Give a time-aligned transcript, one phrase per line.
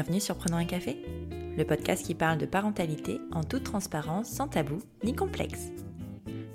[0.00, 0.96] Bienvenue sur Prenons un café,
[1.58, 5.72] le podcast qui parle de parentalité en toute transparence, sans tabou ni complexe.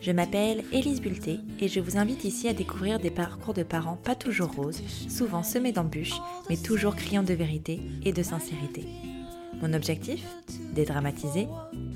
[0.02, 3.98] Je m'appelle Élise Bulté et je vous invite ici à découvrir des parcours de parents
[3.98, 6.20] pas toujours roses, souvent semés d'embûches,
[6.50, 8.88] mais toujours criants de vérité et de sincérité.
[9.62, 10.26] Mon objectif?
[10.74, 11.48] Dédramatiser?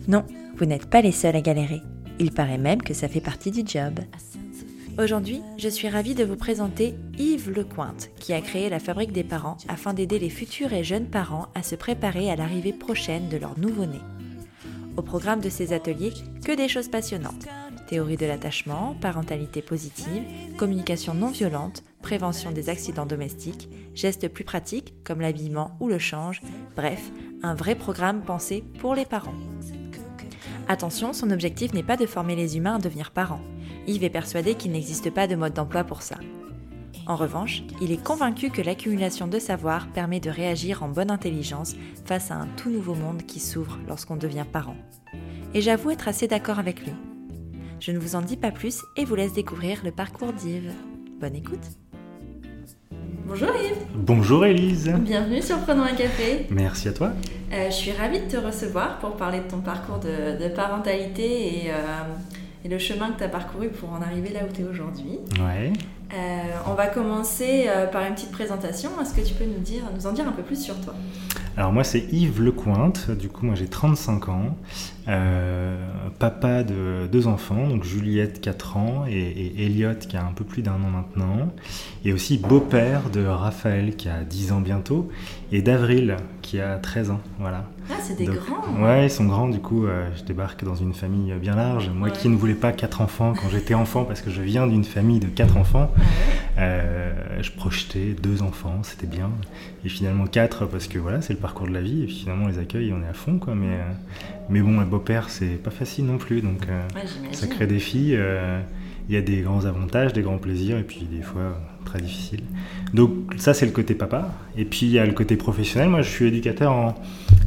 [0.07, 0.25] Non,
[0.55, 1.81] vous n'êtes pas les seuls à galérer.
[2.20, 4.02] Il paraît même que ça fait partie du job.
[4.99, 9.23] Aujourd'hui, je suis ravie de vous présenter Yves Lecointe, qui a créé la Fabrique des
[9.23, 13.38] parents afin d'aider les futurs et jeunes parents à se préparer à l'arrivée prochaine de
[13.38, 14.02] leur nouveau-né.
[14.98, 16.12] Au programme de ces ateliers,
[16.44, 17.48] que des choses passionnantes.
[17.88, 20.22] Théorie de l'attachement, parentalité positive,
[20.58, 26.41] communication non violente, prévention des accidents domestiques, gestes plus pratiques comme l'habillement ou le change,
[26.75, 27.09] bref,
[27.41, 29.36] un vrai programme pensé pour les parents.
[30.67, 33.41] Attention, son objectif n'est pas de former les humains à devenir parents.
[33.89, 36.17] Yves est persuadé qu'il n'existe pas de mode d'emploi pour ça.
[37.08, 41.75] En revanche, il est convaincu que l'accumulation de savoir permet de réagir en bonne intelligence
[42.05, 44.77] face à un tout nouveau monde qui s'ouvre lorsqu'on devient parent.
[45.55, 46.94] Et j'avoue être assez d'accord avec lui.
[47.80, 50.71] Je ne vous en dis pas plus et vous laisse découvrir le parcours d'Yves.
[51.19, 51.66] Bonne écoute
[53.25, 57.11] Bonjour Yves Bonjour Elise Bienvenue sur Prenons un café Merci à toi
[57.53, 61.71] euh, Je suis ravie de te recevoir pour parler de ton parcours de, parentalité et...
[61.71, 62.03] Euh,
[62.63, 65.19] et le chemin que tu as parcouru pour en arriver là où tu es aujourd'hui.
[65.39, 65.71] Ouais.
[66.13, 66.17] Euh,
[66.67, 68.89] on va commencer euh, par une petite présentation.
[68.99, 70.95] Est-ce que tu peux nous, dire, nous en dire un peu plus sur toi?
[71.55, 74.55] Alors moi c'est Yves Lecointe, du coup moi j'ai 35 ans,
[75.09, 75.77] euh,
[76.17, 80.45] papa de deux enfants, donc Juliette 4 ans et, et Elliot qui a un peu
[80.45, 81.52] plus d'un an maintenant,
[82.05, 85.09] et aussi beau-père de Raphaël qui a 10 ans bientôt,
[85.52, 87.21] et d'Avril qui a 13 ans.
[87.39, 87.65] Voilà.
[87.92, 90.94] Ah, c'est des grands Ouais, ils sont grands, du coup, euh, je débarque dans une
[90.94, 91.90] famille bien large.
[91.90, 94.84] Moi qui ne voulais pas quatre enfants quand j'étais enfant, parce que je viens d'une
[94.84, 95.92] famille de quatre enfants,
[96.58, 99.32] euh, je projetais deux enfants, c'était bien.
[99.83, 102.60] Et finalement quatre, parce que voilà, c'est le parcours de la vie, et finalement les
[102.60, 103.55] accueils, on est à fond, quoi.
[103.55, 103.92] Mais, euh,
[104.49, 106.67] mais bon, un beau-père, c'est pas facile non plus, donc
[107.32, 108.20] ça crée des filles.
[109.10, 112.42] Il y a des grands avantages, des grands plaisirs, et puis des fois très difficile.
[112.94, 114.34] Donc ça c'est le côté papa.
[114.58, 115.90] Et puis il y a le côté professionnel.
[115.90, 116.95] Moi je suis éducateur en,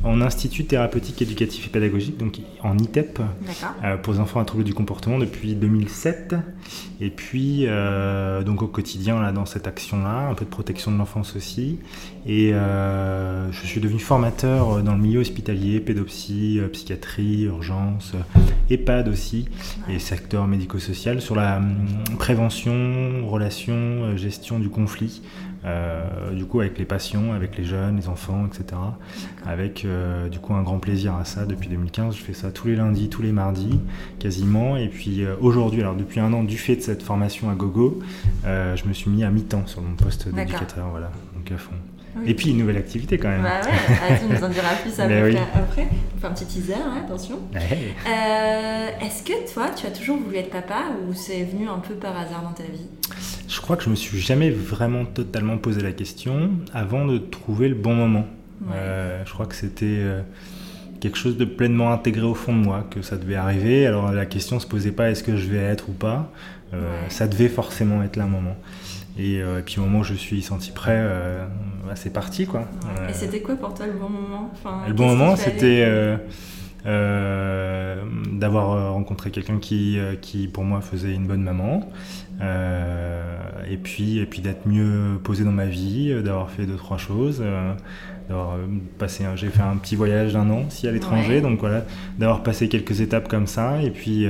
[0.05, 3.21] en institut thérapeutique éducatif et pédagogique, donc en ITEP,
[3.85, 6.35] euh, pour les enfants à troubles du comportement depuis 2007.
[7.01, 10.99] Et puis euh, donc au quotidien là dans cette action-là, un peu de protection de
[10.99, 11.79] l'enfance aussi.
[12.27, 18.13] Et euh, je suis devenu formateur dans le milieu hospitalier, pédopsie, psychiatrie, urgence,
[18.71, 19.47] EHPAD aussi,
[19.89, 21.87] et secteur médico-social sur la hum,
[22.19, 25.23] prévention, relation, gestion du conflit,
[25.65, 28.81] euh, du coup avec les patients, avec les jeunes, les enfants, etc.
[29.45, 32.17] Avec euh, du coup un grand plaisir à ça depuis 2015.
[32.17, 33.81] Je fais ça tous les lundis, tous les mardis,
[34.19, 34.77] quasiment.
[34.77, 38.01] Et puis euh, aujourd'hui, alors depuis un an, du fait de cette formation à gogo,
[38.45, 41.75] je me suis mis à mi-temps sur mon poste d'éducateur, voilà, donc à fond.
[42.27, 43.43] Et puis une nouvelle activité quand même.
[43.43, 45.89] Bah ouais, tu nous en diras plus après.
[46.15, 47.39] On fait un petit teaser, hein, attention.
[47.55, 52.17] Est-ce que toi, tu as toujours voulu être papa ou c'est venu un peu par
[52.19, 52.87] hasard dans ta vie?
[53.53, 57.69] Je crois que je me suis jamais vraiment totalement posé la question avant de trouver
[57.69, 58.27] le bon moment.
[58.73, 60.23] Euh, je crois que c'était euh,
[61.01, 63.87] quelque chose de pleinement intégré au fond de moi, que ça devait arriver.
[63.87, 66.33] Alors la question se posait pas est-ce que je vais être ou pas?
[66.73, 68.57] Euh, ça devait forcément être là un moment.
[69.19, 71.07] Et, puis au moment où je suis senti prêt,
[71.87, 72.67] bah, c'est parti quoi.
[73.11, 74.51] Et c'était quoi pour toi le bon moment?
[74.89, 75.87] Le bon moment, c'était
[78.33, 81.87] d'avoir rencontré quelqu'un qui, qui, pour moi, faisait une bonne maman.
[82.43, 83.37] Euh,
[83.71, 86.99] et puis, et puis d'être mieux posé dans ma vie, euh, d'avoir fait deux trois
[86.99, 87.73] choses, euh,
[88.29, 88.57] d'avoir
[88.99, 91.85] passé, j'ai fait un petit voyage d'un an aussi à l'étranger, donc voilà,
[92.19, 94.27] d'avoir passé quelques étapes comme ça, et puis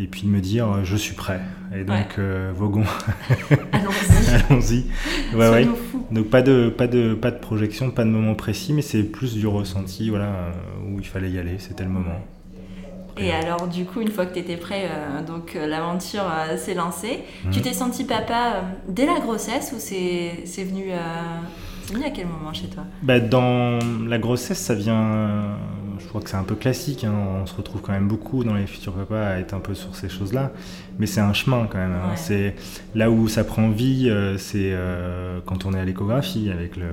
[0.00, 1.40] et puis de me dire je suis prêt.
[1.74, 2.18] Et donc
[2.54, 2.84] Vogon,
[3.72, 4.34] allons-y.
[4.34, 5.36] allons-y.
[5.36, 5.68] Ouais, ouais.
[6.10, 9.34] Donc pas de pas de pas de projection, pas de moment précis, mais c'est plus
[9.34, 10.52] du ressenti, voilà,
[10.86, 12.20] où il fallait y aller, c'était le moment.
[13.20, 16.56] Et alors, du coup, une fois que tu étais prêt, euh, donc euh, l'aventure euh,
[16.56, 17.24] s'est lancée.
[17.44, 17.50] Mhm.
[17.50, 20.92] Tu t'es senti papa dès la grossesse ou c'est venu,
[21.92, 22.84] venu à quel moment chez toi?
[23.02, 25.56] Bah, Dans la grossesse, ça vient
[26.08, 27.04] je crois que c'est un peu classique.
[27.04, 27.12] Hein.
[27.12, 29.94] On se retrouve quand même beaucoup dans les futurs papas à être un peu sur
[29.94, 30.52] ces choses-là.
[30.98, 31.92] Mais c'est un chemin quand même.
[31.92, 32.16] Hein.
[32.16, 32.54] C'est
[32.94, 36.86] là où ça prend vie, euh, c'est euh, quand on est à l'échographie avec le,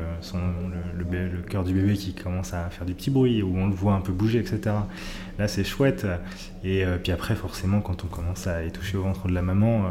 [0.97, 3.93] le, cœur du bébé qui commence à faire du petit bruit, où on le voit
[3.93, 4.75] un peu bouger, etc.
[5.39, 6.05] Là, c'est chouette.
[6.65, 9.41] Et euh, puis après, forcément, quand on commence à y toucher au ventre de la
[9.41, 9.85] maman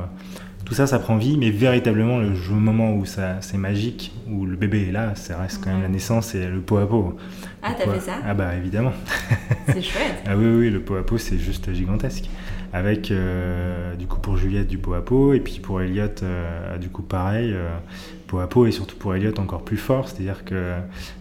[0.65, 4.57] tout ça, ça prend vie, mais véritablement, le moment où ça, c'est magique, où le
[4.57, 7.17] bébé est là, ça reste quand même la naissance et le pot à pot.
[7.63, 8.93] Ah, t'as fait ça Ah bah évidemment.
[9.67, 10.23] C'est chouette.
[10.27, 12.29] ah oui, oui, le pot à pot, c'est juste gigantesque.
[12.75, 16.77] Avec, euh, du coup, pour Juliette, du pot à pot, et puis pour Elliot, euh,
[16.77, 17.53] du coup, pareil.
[17.55, 17.71] Euh,
[18.27, 20.09] peau à peau et surtout pour Elliot encore plus fort.
[20.09, 20.73] C'est-à-dire que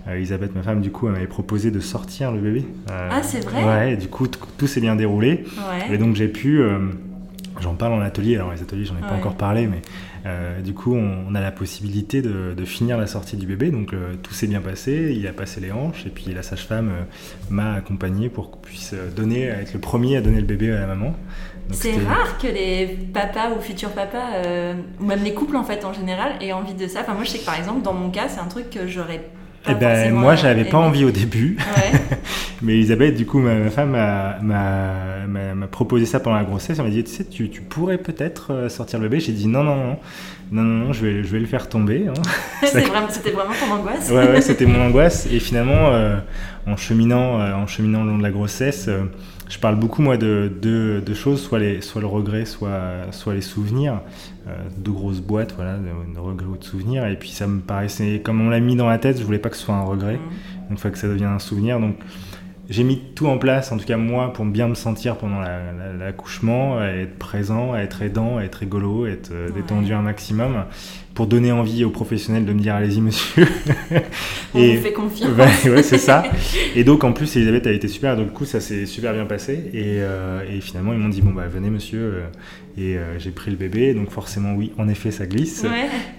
[0.09, 2.65] Elisabeth, ma femme, du coup, elle m'avait proposé de sortir le bébé.
[2.89, 5.45] ah, c'est vrai Ouais, et du coup, tout s'est bien déroulé.
[5.91, 6.61] Et donc, j'ai pu.
[7.61, 9.81] J'en parle en atelier, alors les ateliers, j'en ai pas encore parlé, mais
[10.25, 13.71] euh, du coup, on, a la possibilité de, finir la sortie du bébé.
[13.71, 16.89] Donc, euh, tout s'est bien passé, il a passé les hanches, et puis la sage-femme
[16.89, 17.03] euh,
[17.49, 20.87] m'a accompagné pour qu'on puisse donner, être le premier à donner le bébé à la
[20.87, 21.15] maman.
[21.71, 24.41] C'est rare que les papas ou futurs papas,
[24.99, 27.01] ou même les couples en fait en général, aient envie de ça.
[27.01, 29.29] Enfin, moi, je sais que par exemple, dans mon cas, c'est un truc que j'aurais
[29.69, 31.57] eh ben, moi, j'avais pas envie au début.
[32.61, 36.79] Mais Elisabeth, du coup, ma, femme m'a proposé ça pendant la grossesse.
[36.79, 39.21] Elle m'a dit, tu sais, tu, pourrais peut-être euh, sortir le bébé.
[39.21, 39.97] J'ai dit, non, non, non,
[40.51, 42.07] non, non, non je, vais, je vais le faire tomber.
[42.07, 42.13] Hein.
[42.63, 42.81] C'était
[43.31, 44.09] vraiment, ton angoisse?
[44.09, 45.27] Ouais, ouais c'était mon angoisse.
[45.31, 46.17] Et finalement, euh,
[46.67, 48.89] en, cheminant, euh, en cheminant le long de la grossesse,
[49.53, 53.41] je parle beaucoup moi de deux choses, soit, les, soit le regret, soit, soit les
[53.41, 54.01] souvenirs,
[54.47, 57.05] euh, deux grosses boîtes, voilà, de, regrets ou de souvenirs.
[57.05, 59.49] Et puis ça me paraissait, comme on l'a mis dans la tête, je voulais pas
[59.49, 60.71] que ce soit un regret, mmh.
[60.71, 61.79] une fois que ça devient un souvenir.
[61.79, 61.97] Donc
[62.73, 65.41] j'ai mis tout en place, en tout cas moi, pour bien me sentir pendant
[65.99, 70.65] l'accouchement, être présent, être aidant, être rigolo, être euh, détendu un maximum
[71.13, 73.47] pour donner envie aux professionnels de me dire allez-y monsieur.
[74.53, 75.31] On et, vous fait confiance.
[75.65, 76.23] ouais, c'est ça.
[76.75, 79.25] Et donc en plus Elisabeth a été super, donc du coup ça s'est super bien
[79.25, 82.21] passé et, euh, et finalement ils m'ont dit bon bah venez monsieur euh,
[82.77, 85.65] et euh, j'ai pris le bébé donc forcément oui en effet ça glisse,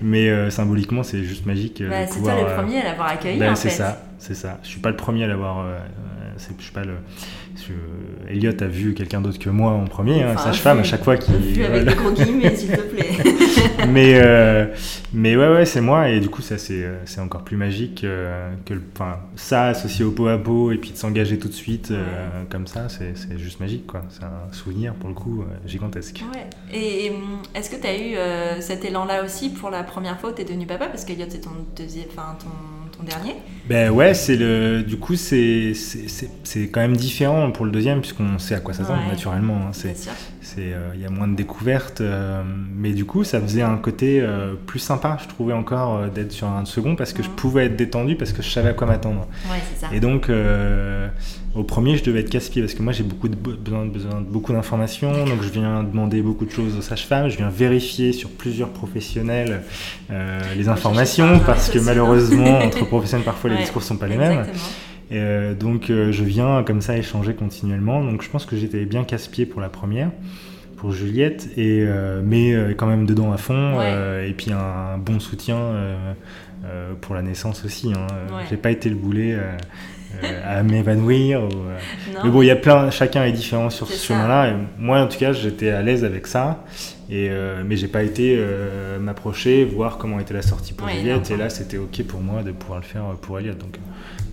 [0.00, 1.82] mais symboliquement c'est juste magique.
[1.88, 4.60] Bah, c'est toi le premier à l'avoir accueilli ben, C'est ça, c'est ça.
[4.62, 5.66] Je suis pas le premier à l'avoir,
[6.36, 6.94] je suis pas le
[8.28, 11.32] Elliot a vu quelqu'un d'autre que moi en premier, hein, sage-femme à chaque fois qui.
[11.32, 13.10] Vu avec des gros guillemets, s'il te plaît.
[13.88, 14.66] mais, euh,
[15.12, 18.02] mais ouais, ouais, c'est moi, et du coup, ça, c'est, euh, c'est encore plus magique
[18.04, 21.54] euh, que enfin, ça associé au pot à pot, et puis de s'engager tout de
[21.54, 21.92] suite
[22.50, 24.02] comme ça, c'est, c'est juste magique, quoi.
[24.10, 26.22] C'est un souvenir, pour le coup, gigantesque.
[26.32, 26.46] Ouais.
[26.72, 27.12] Et,
[27.54, 30.44] est-ce que tu as eu cet élan-là aussi pour la première fois où tu es
[30.44, 30.86] devenu papa?
[30.86, 32.06] Parce qu'Elliot, c'est ton deuxième.
[32.10, 32.48] Enfin, ton
[33.04, 33.36] dernier
[33.68, 38.38] Ben ouais, c'est le, du coup, c'est, c'est, quand même différent pour le deuxième, puisqu'on
[38.38, 39.68] sait à quoi ça tend naturellement.
[39.68, 39.72] Hein.
[39.72, 39.94] C'est,
[40.58, 42.42] euh, il y a moins de découvertes, euh,
[42.76, 46.48] mais du coup, ça faisait un côté euh, plus sympa, je trouvais encore, d'être sur
[46.48, 49.26] un second, parce que je pouvais être détendu, parce que je savais à quoi m'attendre.
[49.50, 49.88] Ouais, ça.
[49.92, 50.30] Et donc,
[51.54, 54.26] au premier, je devais être casse-pied parce que moi j'ai beaucoup de besoin, besoin de
[54.26, 58.30] beaucoup d'informations, donc je viens demander beaucoup de choses aux sages-femmes, je viens vérifier sur
[58.30, 59.62] plusieurs professionnels
[60.10, 64.46] euh, les informations parce que malheureusement entre professionnels parfois les discours sont pas les mêmes.
[65.12, 68.02] Euh, donc euh, je viens comme ça échanger continuellement.
[68.02, 70.10] Donc je pense que j'étais bien casse-pied pour la première,
[70.76, 71.86] pour Juliette, et
[72.24, 75.56] mais quand même dedans à fond, et puis un, bon soutien
[77.00, 77.92] pour la naissance aussi.
[77.92, 78.08] Hein.
[78.50, 79.38] J'ai pas été le boulet.
[80.22, 81.40] Euh, à m'évanouir.
[81.40, 81.48] Euh,
[82.22, 84.52] mais bon, il y a plein, chacun est différent sur ce chemin-là.
[84.78, 86.64] Moi, en tout cas, j'étais à l'aise avec ça.
[87.10, 88.38] Et, euh, mais j'ai pas été
[89.00, 91.30] m'approcher, voir comment était la sortie pour Juliette.
[91.30, 93.54] Et là, c'était OK pour moi de pouvoir le faire pour Elliot.
[93.54, 93.78] Donc,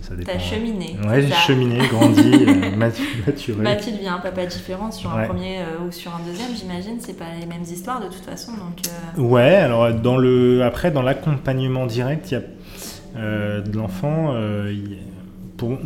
[0.00, 0.32] ça dépend.
[0.32, 0.96] T'as cheminé.
[1.06, 2.46] Ouais, j'ai cheminé, grandi,
[2.76, 3.62] maturé.
[3.62, 6.96] Bah, tu deviens un papa différent sur un premier ou sur un deuxième, j'imagine.
[6.98, 8.52] C'est pas les mêmes histoires de toute façon.
[8.52, 14.34] Donc, Ouais, alors dans le, après, dans l'accompagnement direct, il y a de l'enfant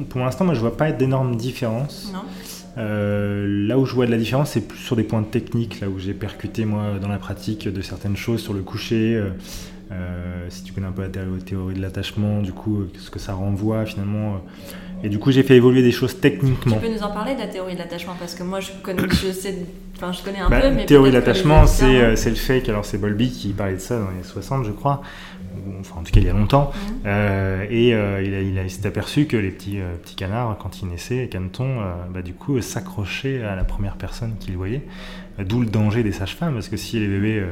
[0.08, 2.12] pour, l'instant, moi, je vois pas d'énormes différences.
[2.78, 5.88] Euh, là où je vois de la différence, c'est plus sur des points techniques, là
[5.88, 9.14] où j'ai percuté, moi, dans la pratique de certaines choses sur le coucher.
[9.14, 9.30] Euh,
[9.92, 13.34] euh, si tu connais un peu la théorie de l'attachement, du coup, ce que ça
[13.34, 14.42] renvoie finalement.
[15.02, 16.76] et du coup, j'ai fait évoluer des choses techniquement.
[16.76, 19.08] Tu peux nous en parler de la théorie de l'attachement Parce que moi, je connais,
[19.08, 19.54] je sais,
[19.96, 20.70] enfin, je connais un bah, peu.
[20.70, 24.10] Mais théorie de l'attachement, c'est le fait alors c'est Bolby qui parlait de ça dans
[24.10, 25.02] les 60, je crois,
[25.80, 26.92] enfin en tout cas il y a longtemps, mmh.
[27.06, 30.88] euh, et euh, il, a, s'est aperçu que les petits, euh, petits canards, quand ils
[30.88, 34.82] naissaient, canetons, bah, du coup s'accrochaient à la première personne qu'ils voyaient,
[35.38, 37.44] d'où le danger des sages-femmes, parce que si les bébés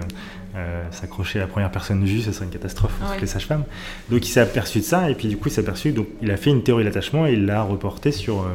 [0.91, 3.65] s'accrochaient à la première personne vue, ce serait une catastrophe pour les sages-femmes.
[4.11, 6.31] Donc il s'est aperçu de ça, et puis du coup il s'est aperçu, donc il
[6.31, 8.47] a fait une théorie d'attachement et il l'a reporté sur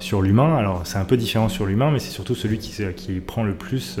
[0.00, 0.56] sur l'humain.
[0.56, 3.54] Alors c'est un peu différent sur l'humain, mais c'est surtout celui qui, qui, prend le
[3.54, 3.98] plus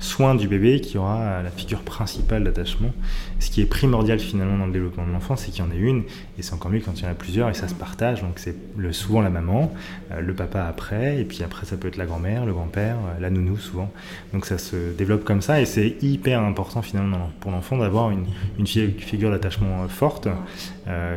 [0.00, 2.92] soin du bébé qui aura la figure principale d'attachement.
[3.40, 5.78] Ce qui est primordial finalement dans le développement de l'enfant, c'est qu'il y en ait
[5.78, 6.02] une,
[6.38, 8.22] et c'est encore mieux quand il y en a plusieurs, et ça se partage.
[8.22, 9.72] Donc c'est le, souvent la maman,
[10.12, 13.20] euh, le papa après, et puis après ça peut être la grand-mère, le grand-père, euh,
[13.20, 13.90] la nounou souvent.
[14.32, 18.26] Donc ça se développe comme ça, et c'est hyper important finalement pour l'enfant d'avoir une,
[18.58, 20.28] une, figure d'attachement forte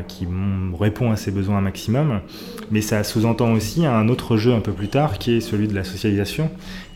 [0.08, 0.28] qui
[0.80, 2.22] répond à ses besoins un maximum.
[2.72, 5.76] Mais ça sous-entend aussi un autre jeu un peu plus tard qui est celui de
[5.76, 6.50] la socialisation.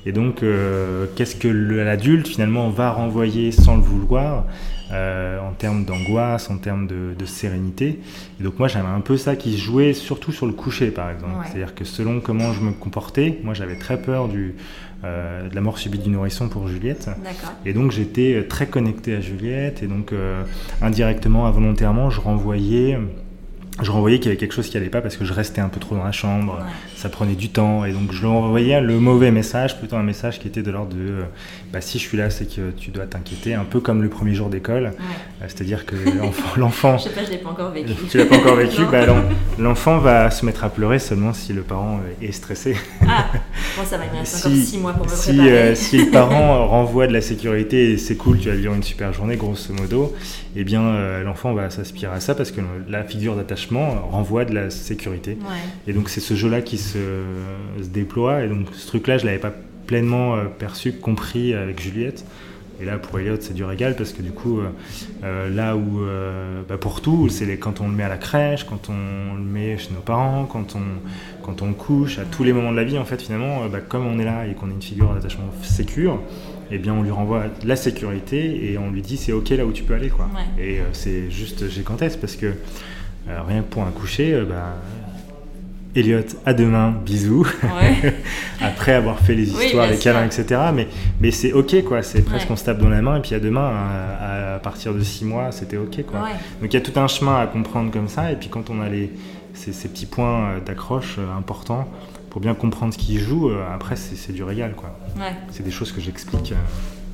[0.06, 4.46] Et donc, euh, qu'est-ce que l'adulte finalement va renvoyer sans le vouloir
[4.92, 8.00] euh, en termes d'angoisse, en termes de, sérénité.
[8.40, 11.10] Et donc moi j'avais un peu ça qui se jouait surtout sur le coucher par
[11.10, 11.34] exemple.
[11.46, 14.56] C'est-à-dire que selon comment je me comportais, moi j'avais très peur du,
[15.04, 17.10] de la mort subite du nourrisson pour Juliette.
[17.66, 20.14] Et donc j'étais très connecté à Juliette et donc
[20.84, 23.00] indirectement, involontairement, je renvoyais
[23.82, 25.68] je renvoyais qu'il y avait quelque chose qui allait pas parce que je restais un
[25.68, 26.60] peu trop dans la chambre,
[26.96, 30.40] ça prenait du temps et donc je lui envoyais le mauvais message, plutôt un message
[30.40, 31.24] qui était de l'ordre de euh,
[31.74, 34.34] bah, si je suis là, c'est que tu dois t'inquiéter, un peu comme le premier
[34.34, 35.96] jour d'école, euh, c'est-à-dire que
[36.58, 36.98] l'enfant.
[36.98, 37.92] je sais pas, je l'ai pas encore vécu.
[38.10, 39.06] tu l'as pas encore vécu, bah,
[39.60, 42.78] l'enfant va se mettre à pleurer seulement si le parent est stressé.
[43.06, 43.26] Ah,
[43.78, 45.52] bon, ça va, il me reste encore 6 mois pour me si, préparer.
[45.52, 48.84] Euh, si le parent renvoie de la sécurité et c'est cool, tu vas vivre une
[48.84, 50.16] super journée, grosso modo,
[50.56, 54.70] eh bien l'enfant va s'aspirer à ça parce que la figure d'attachement renvoie de la
[54.70, 55.38] sécurité.
[55.88, 56.98] Et donc c'est ce jeu-là qui se,
[57.92, 58.44] déploie.
[58.44, 59.54] Et donc ce truc-là, je l'avais pas
[59.86, 62.26] pleinement euh, perçu, compris avec Juliette.
[62.82, 64.68] Et là, pour Elliot, c'est du régal parce que du coup, euh,
[65.24, 66.02] euh, là où,
[66.68, 69.78] bah, pour tout, c'est quand on le met à la crèche, quand on le met
[69.78, 70.82] chez nos parents, quand on,
[71.42, 73.80] quand on le couche, à tous les moments de la vie, en fait, finalement, bah,
[73.80, 76.20] comme on est là et qu'on est une figure d'attachement sécure,
[76.70, 79.72] eh bien, on lui renvoie la sécurité et on lui dit c'est ok là où
[79.72, 80.28] tu peux aller, quoi.
[80.60, 82.56] Et c'est juste gigantesque parce que
[83.28, 84.76] rien que pour un coucher, euh, bah,
[85.96, 87.48] Elliot, à demain, bisous.
[88.62, 90.62] Après avoir fait les histoires, les câlins, etc.
[90.74, 90.88] Mais,
[91.22, 92.04] mais c'est ok, quoi.
[92.04, 93.72] C'est presque on se tape dans la main et puis à demain,
[94.20, 96.28] à, partir de six mois, c'était ok, quoi.
[96.62, 98.32] Donc il y a tout un chemin à comprendre comme ça.
[98.32, 99.12] Et puis quand on a les,
[99.54, 101.88] ces, petits points euh, d'accroche euh, importants
[102.30, 105.00] pour bien comprendre ce qu'il joue, après c'est du régal, quoi.
[105.52, 106.54] C'est des choses que j'explique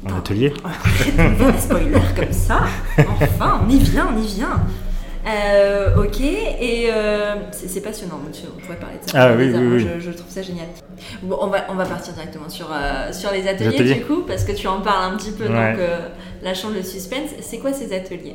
[0.10, 0.52] en atelier.
[1.16, 2.62] des spoilers comme ça.
[2.98, 4.60] Enfin, on y vient, on y vient.
[5.28, 9.22] Euh, ok, et euh, c'est passionnant, on pourrait parler de ça.
[9.22, 10.66] Ah, oui, oui, Je, trouve ça génial.
[11.22, 14.44] Bon, on, va, on va partir directement sur, euh, sur les, ateliers, du coup, parce
[14.44, 15.80] que tu en parles un petit peu, donc
[16.44, 17.30] la chambre de suspense.
[17.42, 18.34] C'est quoi ces ateliers?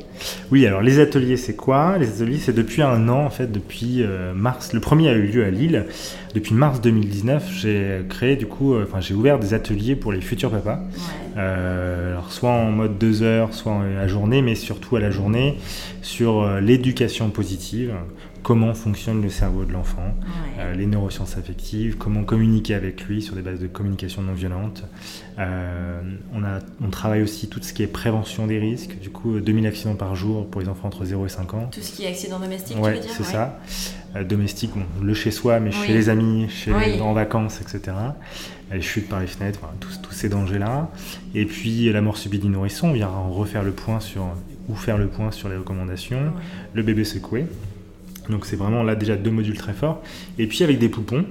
[0.49, 1.97] Oui, alors les ateliers, c'est quoi?
[1.97, 4.71] Les ateliers, c'est depuis un an, en fait, depuis mars.
[4.71, 5.85] Le premier a eu lieu à Lille.
[6.33, 10.51] Depuis mars 2019, j'ai créé, du coup, enfin, j'ai ouvert des ateliers pour les futurs
[10.51, 10.79] papas.
[11.37, 15.57] Alors, soit en mode deux heures, soit à la journée, mais surtout à la journée,
[16.01, 17.93] sur les l'éducation positive,
[18.47, 20.15] comment fonctionne le cerveau de l'enfant,
[20.57, 24.85] euh, les neurosciences affectives, comment communiquer avec lui sur des bases de communication non violente.
[25.37, 25.99] Euh,
[26.33, 29.67] on, a, on travaille aussi tout ce qui est prévention des risques, du coup 2000
[29.67, 31.69] accidents par jour pour les enfants entre 0 et 5 ans.
[31.73, 33.59] Tout ce qui est accident domestique, ouais, c'est ça.
[34.23, 34.71] Domestique,
[35.01, 37.95] le chez soi, mais chez les amis, chez en vacances, etc.
[38.71, 40.89] Les chutes par les fenêtres, tous, tous ces dangers-là.
[41.35, 44.27] Et puis la mort subite du nourrisson, on vient refaire le point sur
[44.67, 46.33] ou faire le point sur les recommandations,
[46.73, 47.45] le bébé secoué.
[48.29, 50.01] Donc c'est vraiment là déjà deux modules très forts.
[50.37, 51.25] Et puis avec des poupons,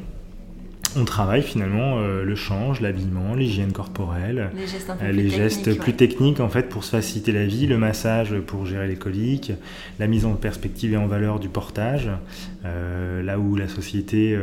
[0.97, 5.65] on travaille finalement euh, le change, l'habillement, l'hygiène corporelle, les gestes, euh, les plus, gestes
[5.65, 8.97] techniques, plus techniques en fait pour se faciliter la vie, le massage pour gérer les
[8.97, 9.53] coliques,
[9.99, 12.11] la mise en perspective et en valeur du portage.
[12.65, 14.37] Euh, là où la société,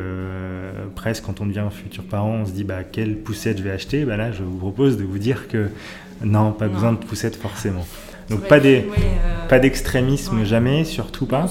[0.95, 4.05] presque quand on devient futur parent, on se dit bah quelle poussette je vais acheter,
[4.05, 5.69] bah là je vous propose de vous dire que
[6.23, 7.85] non, pas besoin de poussette forcément.
[8.29, 11.47] Donc pas des, euh, pas d'extrémisme jamais, surtout pas.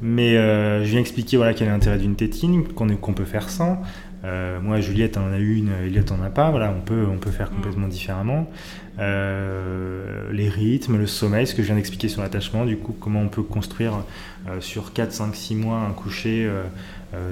[0.00, 3.50] Mais euh, je viens expliquer voilà quel est l'intérêt d'une tétine, qu'on qu'on peut faire
[3.50, 3.82] sans.
[4.24, 6.50] Euh, moi, Juliette en a une, Elliot en a pas.
[6.50, 7.56] Voilà, on peut, on peut faire mm.
[7.56, 8.50] complètement différemment.
[8.98, 13.28] les rythmes, le sommeil, ce que je viens d'expliquer sur l'attachement, du coup, comment on
[13.28, 14.04] peut construire
[14.60, 16.48] sur 4, 5, 6 mois un coucher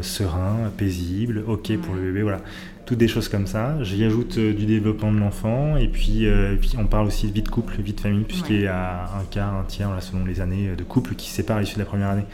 [0.00, 2.22] serein, paisible, ok pour le bébé.
[2.22, 2.40] Voilà,
[2.84, 3.82] toutes des choses comme ça.
[3.82, 7.32] J'y ajoute euh, du développement de l'enfant et puis, euh, puis, on parle aussi de
[7.32, 10.40] vie de couple, vie de famille, puisqu'il y a un quart, un tiers, selon les
[10.40, 12.24] années de couple qui séparent l'issue de la première année.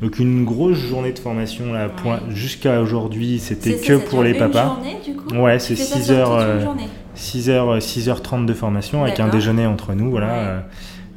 [0.00, 1.90] Donc une grosse journée de formation là,
[2.30, 4.76] jusqu'à aujourd'hui, c'était que pour les papas.
[4.76, 6.66] Journée, du coup ouais, c'est 6 heures,
[7.14, 10.62] 6 heures, 6h30 de formation avec un déjeuner entre nous, voilà,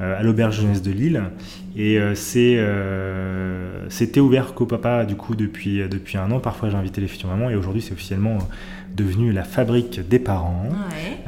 [0.02, 1.22] euh, à l'auberge jeunesse de Lille.
[1.78, 2.60] Et c'est,
[3.90, 6.40] c'était ouvert qu'aux papas du coup depuis, depuis un an.
[6.40, 8.40] Parfois j'ai invité les futures mamans et aujourd'hui c'est officiellement
[8.96, 10.70] devenu la fabrique des parents,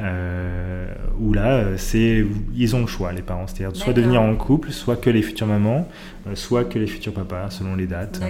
[0.00, 0.86] euh,
[1.18, 2.24] où là, c'est,
[2.56, 5.46] ils ont le choix, les parents, c'est-à-dire soit devenir en couple, soit que les futures
[5.46, 5.88] mamans,
[6.26, 8.20] euh, soit que les futurs papas, selon les dates.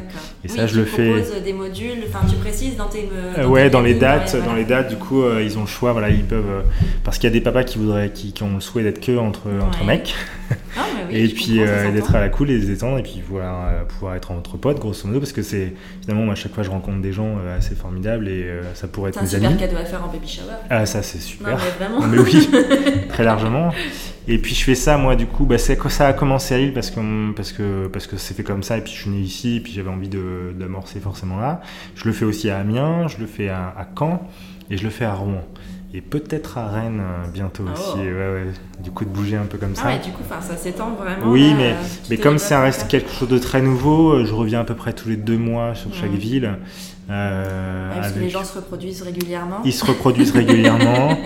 [0.44, 1.12] Et ça, je le fais.
[1.42, 3.08] des modules, enfin, tu précises dans tes.
[3.36, 5.92] Dans ouais, dans les dates, dans les dates, du coup, euh, ils ont le choix,
[5.92, 6.64] voilà, ils peuvent,
[7.02, 9.16] parce qu'il y a des papas qui voudraient, qui, qui ont le souhait d'être que
[9.16, 10.14] entre, entre mecs.
[10.76, 11.60] Ah, et puis
[11.92, 15.06] d'être à la cool et se détendre et puis pouvoir, pouvoir être entre potes grosso
[15.06, 15.72] modo parce que c'est
[16.02, 19.36] finalement à chaque fois je rencontre des gens assez formidables et ça pourrait être c'est
[19.36, 20.54] un super cadeau à faire en baby shower.
[20.70, 21.52] Ah, ça, c'est super.
[21.52, 22.06] Non, mais vraiment.
[22.06, 22.50] mais oui,
[23.08, 23.72] très largement.
[24.26, 26.90] Et puis je fais ça, moi, du coup, bah, ça a commencé à Lille parce
[26.90, 28.78] que parce que parce que c'est fait comme ça.
[28.78, 31.60] Et puis je suis né ici, et puis j'avais envie d'amorcer forcément là.
[31.94, 34.26] Je le fais aussi à Amiens, je le fais à, Caen,
[34.70, 35.44] et je le fais à Rouen.
[35.96, 37.72] Et peut-être à Rennes euh, bientôt Oh.
[37.72, 37.98] aussi.
[38.00, 38.46] Ouais, ouais.
[38.82, 39.86] Du coup, de bouger un peu comme Ah ça.
[39.86, 41.26] ouais, du coup, ça s'étend vraiment.
[41.30, 41.76] Oui, là,
[42.10, 44.92] mais, comme ça reste quelque chose de très nouveau, euh, je reviens à peu près
[44.92, 46.58] tous les deux mois sur chaque ville.
[47.10, 49.58] euh, Ouais, parce que les gens se reproduisent régulièrement.
[49.64, 51.16] Ils se reproduisent régulièrement.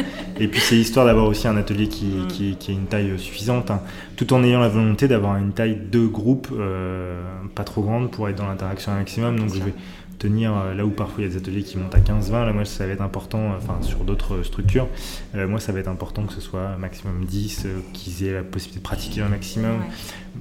[0.40, 2.26] Et puis c'est histoire d'avoir aussi un atelier qui, Mm.
[2.26, 3.80] qui, qui a une taille suffisante, hein,
[4.16, 7.20] tout en ayant la volonté d'avoir une taille de groupe euh,
[7.54, 9.38] pas trop grande pour être dans l'interaction un maximum.
[9.38, 9.72] Donc je vais
[10.18, 12.52] tenir euh, là où parfois il y a des ateliers qui montent à 15-20, là
[12.52, 14.88] moi ça va être important, euh, enfin sur d'autres structures,
[15.34, 18.42] euh, moi ça va être important que ce soit maximum 10, euh, qu'ils aient la
[18.42, 19.70] possibilité de pratiquer un maximum.
[19.78, 19.86] Ouais.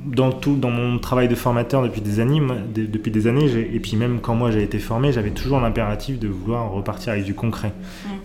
[0.06, 2.40] dans tout dans mon travail de formateur depuis des années
[2.74, 6.20] de- depuis des années et puis même quand moi j'ai été formé j'avais toujours l'impératif
[6.20, 7.72] de vouloir repartir avec du concret.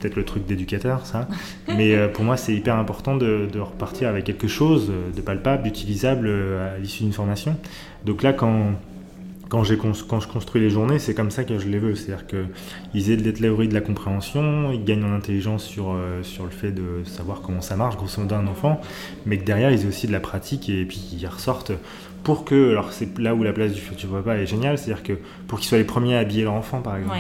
[0.01, 1.29] Peut-être le truc d'éducateur ça.
[1.69, 5.63] Mais euh, pour moi c'est hyper important de, de repartir avec quelque chose de palpable
[5.63, 7.57] d'utilisable à l'issue d'une formation.
[8.05, 8.73] Donc là quand
[9.53, 11.95] quand, je construis les journées, c'est comme ça que je les veux.
[11.95, 16.45] C'est-à-dire qu'ils aient de la de la compréhension, ils gagnent en intelligence sur, euh, sur
[16.45, 18.81] le fait de savoir comment ça marche, grosso modo, un enfant,
[19.27, 21.73] mais que derrière, ils aient aussi de la pratique et puis ils ressortent
[22.25, 25.19] pour que, alors c'est là où la place du futur papa est géniale, c'est-à-dire que
[25.47, 27.17] pour qu'ils soient les premiers à habiller leur enfant, par exemple.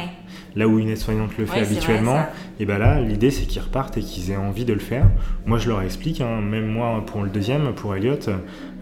[0.54, 2.26] Là où une aide-soignante le fait Ouais, c'est vrai, habituellement,
[2.60, 5.06] et ben là, l'idée c'est qu'ils repartent et qu'ils aient envie de le faire.
[5.46, 8.18] Moi, je leur explique, hein, même moi pour le deuxième, pour Elliot,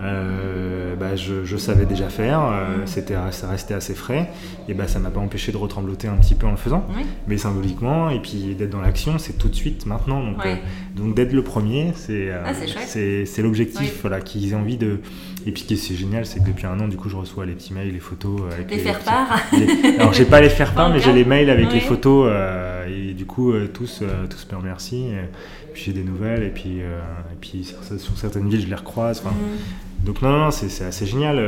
[0.00, 2.86] euh, bah, je, je savais déjà faire, euh, Mhm.
[2.86, 4.30] c'était, ça restait assez frais,
[4.68, 7.02] et ben ça m'a pas empêché de retrembloter un petit peu en le faisant, Oui.
[7.28, 10.22] mais symboliquement, et puis d'être dans l'action, c'est tout de suite maintenant.
[10.24, 10.52] Donc, Ouais.
[10.52, 13.98] euh, donc d'être le premier, c'est, euh, Ah, c'est c'est, c'est l'objectif, Oui.
[14.00, 15.00] voilà, qu'ils aient envie de.
[15.46, 17.46] Et puis ce qui est génial, c'est que depuis un an, du coup, je reçois
[17.46, 18.42] les petits mails, les photos.
[18.52, 19.40] Avec Les faire petits- part.
[19.52, 21.80] les- Alors j'ai pas les faire part, mais j'ai les mails avec les Ouais.
[21.80, 25.08] photos euh, et du coup euh, tous euh, tous me remercient.
[25.12, 25.28] Et
[25.72, 29.22] puis j'ai des nouvelles et puis et puis sur, sur certaines villes je les recroise.
[29.22, 30.06] Mm.
[30.06, 31.38] Donc non non, c'est c'est assez génial.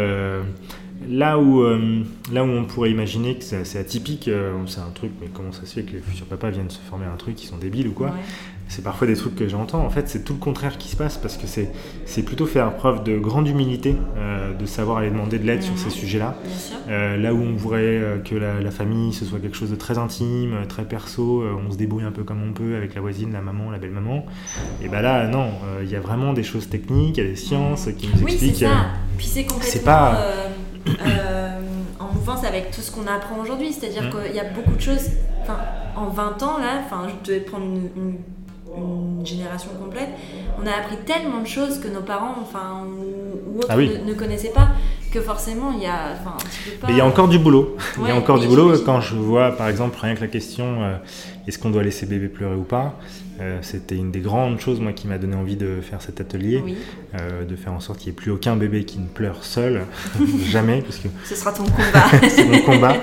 [1.08, 1.64] là où
[2.32, 4.30] là où on pourrait imaginer que c'est atypique,
[4.66, 5.10] c'est un truc.
[5.20, 7.34] Mais comment ça se fait que les futurs papas viennent se former à un truc
[7.36, 8.12] qui sont débiles ou quoi Ouais.
[8.74, 9.84] C'est parfois des trucs que j'entends.
[9.84, 11.70] En fait, c'est tout le contraire qui se passe parce que c'est
[12.06, 15.72] c'est plutôt faire preuve de grande humilité, euh, de savoir aller demander de l'aide sur
[15.74, 15.78] Mhm.
[15.78, 16.34] ces sujets-là.
[16.44, 16.76] Bien sûr.
[16.88, 19.76] Euh, là où on voudrait euh, que la, la famille ce soit quelque chose de
[19.76, 23.32] très intime, très perso, on se débrouille un peu comme on peut avec la voisine,
[23.32, 24.24] la maman, la belle-maman.
[24.82, 27.30] Et ben là, non, euh, il y a vraiment des choses techniques, il y a
[27.30, 28.68] des sciences qui nous Oui, c'est expliquent.
[28.68, 28.86] ça.
[29.18, 30.18] Puis c'est complètement c'est pas-
[32.00, 33.72] en mouvance avec tout ce qu'on apprend aujourd'hui.
[33.72, 34.10] C'est-à-dire Mm.
[34.26, 35.10] qu'il y a beaucoup de choses.
[35.42, 35.58] Enfin,
[35.96, 38.16] en 20 ans, là, enfin, je devais prendre une, une-
[38.76, 40.08] une génération complète.
[40.62, 43.90] On a appris tellement de choses que nos parents, enfin, ou, ou autres Ah oui.
[44.04, 44.68] ne, ne connaissaient pas,
[45.12, 46.14] que forcément, il y a.
[46.20, 46.36] Enfin,
[46.80, 46.86] pas.
[46.86, 47.76] Mais il y a encore du boulot.
[48.00, 50.82] il y a encore du boulot quand je vois, par exemple, rien que la question
[50.82, 50.96] euh,
[51.46, 52.98] est-ce qu'on doit laisser bébé pleurer ou pas
[53.40, 56.62] Euh, C'était une des grandes choses, moi, qui m'a donné envie de faire cet atelier,
[56.64, 56.76] Oui,
[57.18, 59.82] euh, de faire en sorte qu'il n'y ait plus aucun bébé qui ne pleure seul,
[60.50, 62.04] jamais, parce que ce sera ton combat.
[62.28, 62.96] c'est mon combat.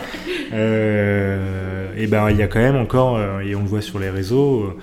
[2.02, 4.74] Et ben il y a quand même encore, et on le voit sur les réseaux,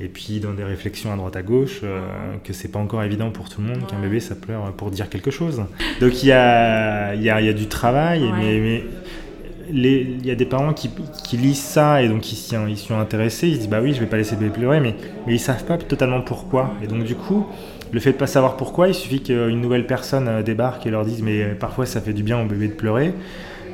[0.00, 2.00] et puis dans des réflexions à droite à gauche, euh,
[2.44, 5.08] que c'est pas encore évident pour tout le monde qu'un bébé ça pleure pour dire
[5.08, 5.62] quelque chose.
[6.00, 8.30] Donc il y a, y, a, y a du travail, Ouais.
[8.32, 8.84] mais,
[9.68, 10.90] il y a des parents qui,
[11.24, 14.00] qui lisent ça et donc ils s'y sont intéressés, ils se disent bah oui je
[14.00, 14.94] vais pas laisser bébé pleurer, mais,
[15.26, 16.74] mais ils savent pas totalement pourquoi.
[16.84, 17.46] Et donc du coup,
[17.90, 21.04] le fait de pas savoir pourquoi, il suffit qu'une nouvelle personne euh, débarque et leur
[21.04, 23.12] dise mais euh, parfois ça fait du bien au bébé de pleurer.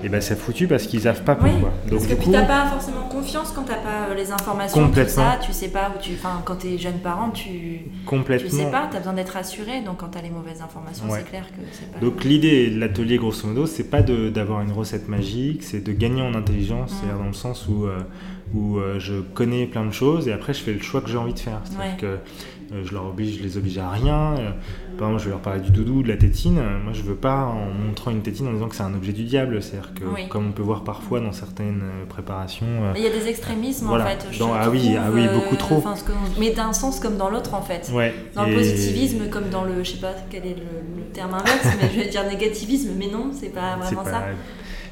[0.04, 1.70] Et ben c'est foutu parce qu'ils savent pas Oui, pourquoi.
[1.88, 4.80] Donc Parce que puis coup, t'as pas forcément confiance quand t'as pas euh, les informations,
[4.80, 5.32] tout Complètement.
[5.32, 6.12] ça, tu sais pas où tu.
[6.14, 7.42] Enfin, quand t'es jeune parent, tu.
[7.48, 8.50] Tu complètement.
[8.50, 11.18] sais pas, t'as besoin d'être assuré, donc quand t'as les mauvaises informations, Ouais.
[11.20, 11.98] c'est clair que c'est pas.
[12.00, 16.22] Donc l'idée de l'atelier, grosso modo, c'est pas d'avoir une recette magique, c'est de gagner
[16.22, 16.94] en intelligence, Mm.
[17.00, 17.98] c'est-à-dire dans le sens où, euh,
[18.54, 21.16] où euh, je connais plein de choses et après je fais le choix que j'ai
[21.18, 21.60] envie de faire.
[21.64, 22.00] C'est-à-dire Ouais.
[22.00, 22.06] que
[22.74, 24.34] euh, je leur oblige, je les oblige à rien.
[24.98, 26.60] Par exemple, je vais leur parler du doudou, de la tétine.
[26.84, 29.24] Moi, je veux pas en montrant une tétine en disant que c'est un objet du
[29.24, 29.62] diable.
[29.62, 30.28] C'est-à-dire que, Oui.
[30.28, 33.86] comme on peut voir parfois dans certaines euh, préparations, euh, il y a des extrémismes
[33.86, 34.04] Voilà.
[34.04, 34.26] en fait.
[34.30, 35.76] je Dans- ah trouve, oui, ah oui, euh, beaucoup trop.
[35.78, 37.90] enfin, ce que- mais d'un sens comme dans l'autre en fait.
[37.94, 38.14] ouais.
[38.34, 41.66] Dans le positivisme comme dans le, je sais pas quel est le, le terme inverse,
[41.80, 44.24] mais je vais dire négativisme, mais non, c'est pas vraiment pas- ça.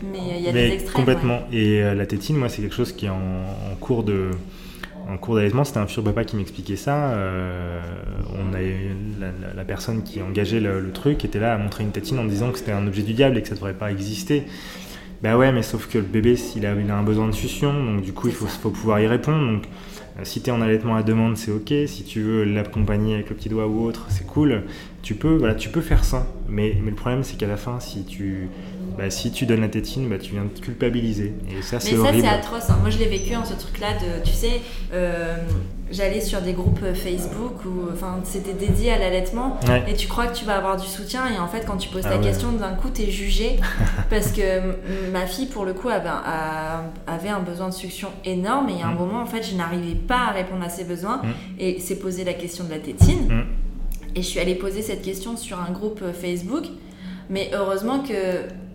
[0.03, 0.95] Mais il y a Mais des extrêmes.
[1.05, 1.41] complètement.
[1.53, 4.31] Et euh, la tétine, moi, c'est quelque chose qui est en, en cours de
[5.09, 5.65] en cours d'allaitement.
[5.65, 7.11] C'était un futur papa qui m'expliquait ça.
[7.13, 7.81] Euh,
[8.39, 11.85] on a la, la- la personne qui engageait le, le truc était là à montrer
[11.85, 13.91] une tétine en disant que c'était un objet du diable et que ça devrait pas
[13.91, 14.45] exister.
[15.23, 17.73] Bah ouais, mais sauf que le bébé, s'il a, il a un besoin de succion,
[17.75, 19.53] donc du coup, il faut, pouvoir y répondre.
[19.53, 19.65] Donc,
[20.19, 21.73] euh, si tu es en allaitement à demande, c'est ok.
[21.87, 24.63] Si tu veux l'accompagner avec le petit doigt ou autre, c'est cool.
[25.03, 26.27] Tu peux, voilà, tu peux faire ça.
[26.49, 28.49] Mais, mais le problème, c'est qu'à la fin, si tu,
[28.97, 31.35] bah, si tu donnes la tétine, bah, tu viens de culpabiliser.
[31.51, 32.23] Et ça, c'est Mais ça, horrible.
[32.29, 32.71] c'est atroce.
[32.71, 32.79] hein.
[32.81, 34.61] Moi, je l'ai vécu, en ce truc-là de, tu sais,
[34.93, 35.37] euh,
[35.91, 39.85] j'allais sur des groupes Facebook où enfin, c'était dédié à l'allaitement Ouais.
[39.89, 42.03] et tu crois que tu vas avoir du soutien et en fait quand tu poses
[42.07, 42.23] Ah ta ouais.
[42.23, 43.57] question d'un coup t'es jugé
[44.11, 44.41] parce que
[45.13, 48.75] ma fille pour le coup avait un, a- avait un besoin de succion énorme et
[48.75, 48.99] il y a un Mm.
[48.99, 51.29] moment en fait je n'arrivais pas à répondre à ses besoins Mm.
[51.59, 53.43] et c'est posé la question de la tétine Mm.
[54.15, 56.67] et je suis allée poser cette question sur un groupe euh, Facebook
[57.29, 58.13] mais heureusement que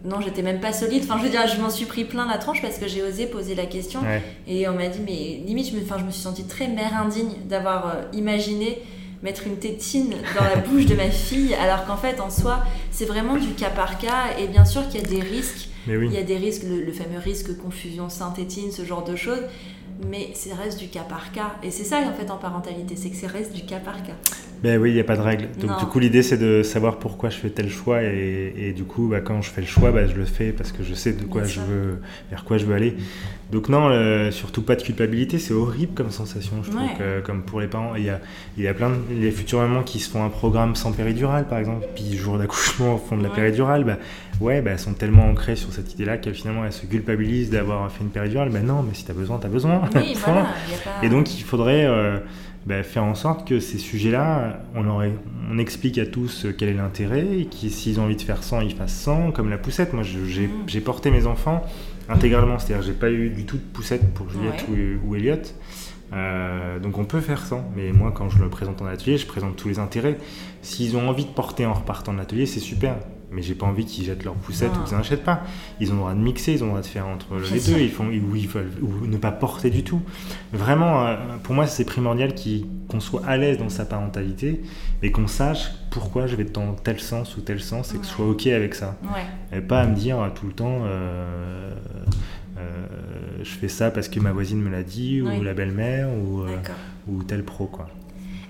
[0.06, 2.38] non j'étais même pas solide enfin je veux dire je m'en suis pris plein la
[2.38, 4.22] tranche parce que j'ai osé poser la question Ouais.
[4.48, 6.96] et on m'a dit, mais limite, je me, enfin, je me suis sentie très mère
[7.02, 8.80] indigne d'avoir euh, imaginé
[9.24, 13.06] mettre une tétine dans la bouche de ma fille, alors qu'en fait, en soi, c'est
[13.06, 14.38] vraiment du cas par cas.
[14.40, 15.70] Et bien sûr qu'il y a des risques.
[15.88, 16.08] Oui.
[16.08, 19.42] Il y a des risques, le, le fameux risque confusion sein-tétine, ce genre de choses.
[20.10, 21.54] Mais ça reste du cas par cas.
[21.64, 24.14] Et c'est ça, en fait, en parentalité, c'est que ça reste du cas par cas.
[24.64, 25.48] Ben oui, il n'y a pas de règle.
[25.60, 25.78] Donc Non.
[25.78, 28.02] du coup, l'idée, c'est de savoir pourquoi je fais tel choix.
[28.04, 30.72] Et, et du coup, bah, quand je fais le choix, bah, je le fais parce
[30.72, 32.96] que je sais de quoi je veux, vers quoi je veux aller.
[33.52, 35.38] Donc non, euh, surtout pas de culpabilité.
[35.40, 36.90] C'est horrible comme sensation, je trouve, Ouais.
[36.98, 37.96] que- comme pour les parents.
[37.96, 38.20] Il y a,
[38.58, 41.60] y a plein de les futures mamans qui se font un programme sans péridurale, par
[41.60, 43.36] exemple, puis jour d'accouchement font de la Ouais.
[43.36, 43.84] péridurale.
[43.84, 43.98] Bah,
[44.42, 47.92] ouais, bah, elles sont tellement ancrées sur cette idée-là qu'elles finalement elles se culpabilisent d'avoir
[47.92, 48.50] fait une péridurale.
[48.50, 49.82] Ben non, mais si t'as besoin, t'as besoin.
[49.96, 50.44] Oui, voilà.
[50.84, 52.20] pas- Et donc, il faudrait euh,
[52.66, 55.14] bah, faire en sorte que ces sujets-là, on, aurait,
[55.52, 58.44] on explique à tous euh, quel est l'intérêt, et qu'ils, s'ils ont envie de faire
[58.44, 59.94] 100, ils fassent 100, comme la poussette.
[59.94, 60.52] Moi, je- j'ai, Mm.
[60.68, 61.64] j'ai porté mes enfants
[62.10, 65.38] intégralement, c'est-à-dire j'ai pas eu du tout de poussette pour Juliette ou, ou Elliot.
[66.14, 69.26] Euh, donc on peut faire 100, mais moi quand je le présente en atelier, je
[69.26, 70.18] présente tous les intérêts.
[70.62, 72.98] S'ils ont envie de porter en repartant de l'atelier, c'est super.
[73.36, 74.80] Mais j'ai pas envie qu'ils jettent leur poussette Non.
[74.80, 75.44] ou qu'ils en achètent pas.
[75.82, 77.80] Ils ont le droit de mixer, ils ont le droit de faire entre les deux.
[77.82, 80.02] Ils font, ou ils veulent ou ne pas porter du tout.
[80.54, 82.34] Vraiment, euh, pour moi, c'est primordial
[82.88, 84.62] qu'on soit à l'aise dans sa parentalité,
[85.04, 88.10] mais qu'on sache pourquoi je vais dans tel sens ou tel sens et que je
[88.10, 88.98] sois ok avec ça.
[89.04, 89.58] Ouais.
[89.58, 91.72] Et pas à me dire euh, tout le temps, euh,
[92.58, 92.88] euh,
[93.44, 96.56] je fais ça parce que ma voisine me l'a dit, ou la belle-mère, ou, euh,
[97.08, 97.88] ou tel pro, quoi.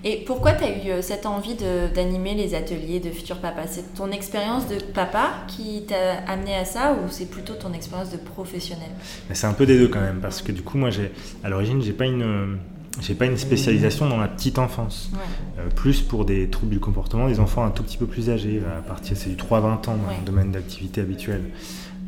[0.08, 3.62] Et pourquoi tu as eu euh, cette envie de- d'animer les ateliers de Futur Papa?
[3.66, 8.12] C'est ton expérience de papa qui t'a amené à ça ou c'est plutôt ton expérience
[8.12, 8.86] de professionnel?
[9.32, 11.10] C'est un peu des deux quand même, parce que du coup, moi, j'ai,
[11.42, 12.54] à l'origine, j'ai pas une, euh,
[13.00, 15.10] j'ai pas une spécialisation dans la petite enfance.
[15.12, 15.18] Ouais.
[15.64, 18.62] Euh, plus pour des troubles du comportement, des enfants un tout petit peu plus âgés,
[18.78, 20.16] à partir c'est du 3-20 ans dans Ouais.
[20.20, 21.42] le domaine d'activité habituelle.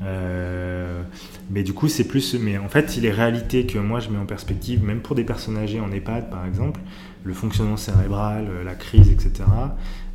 [0.04, 1.02] Euh,
[1.50, 2.34] mais du coup, c'est plus.
[2.34, 5.56] Mais en fait, les réalités que moi je mets en perspective, même pour des personnes
[5.58, 6.78] âgées en EHPAD par exemple,
[7.28, 9.44] le fonctionnement cérébral, euh, la crise, etc.,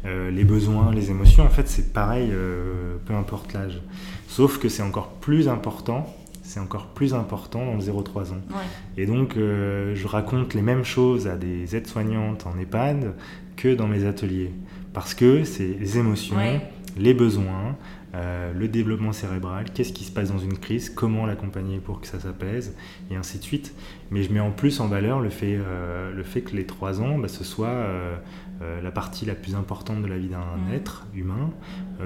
[0.05, 3.79] euh, les besoins, les émotions, en fait, c'est pareil, euh, peu importe l'âge.
[4.27, 6.13] Sauf que c'est encore plus important.
[6.45, 8.41] C'est encore plus important dans le 0-3 ans.
[8.51, 8.67] Ouais.
[8.97, 13.13] Et donc, euh, je raconte les mêmes choses à des aides-soignantes en EHPAD
[13.55, 14.51] que dans mes ateliers.
[14.91, 16.59] Parce que c'est les émotions, Ouais.
[16.97, 17.77] les besoins,
[18.15, 22.05] euh, le développement cérébral, qu'est-ce qui se passe dans une crise, comment l'accompagner pour que
[22.05, 22.75] ça s'apaise,
[23.09, 23.73] et ainsi de suite.
[24.11, 27.01] Mais je mets en plus en valeur le fait, euh, le fait que les trois
[27.01, 28.15] ans, bah, ce soit euh,
[28.83, 30.73] la partie la plus importante de la vie d'un Mhm.
[30.75, 31.49] être humain,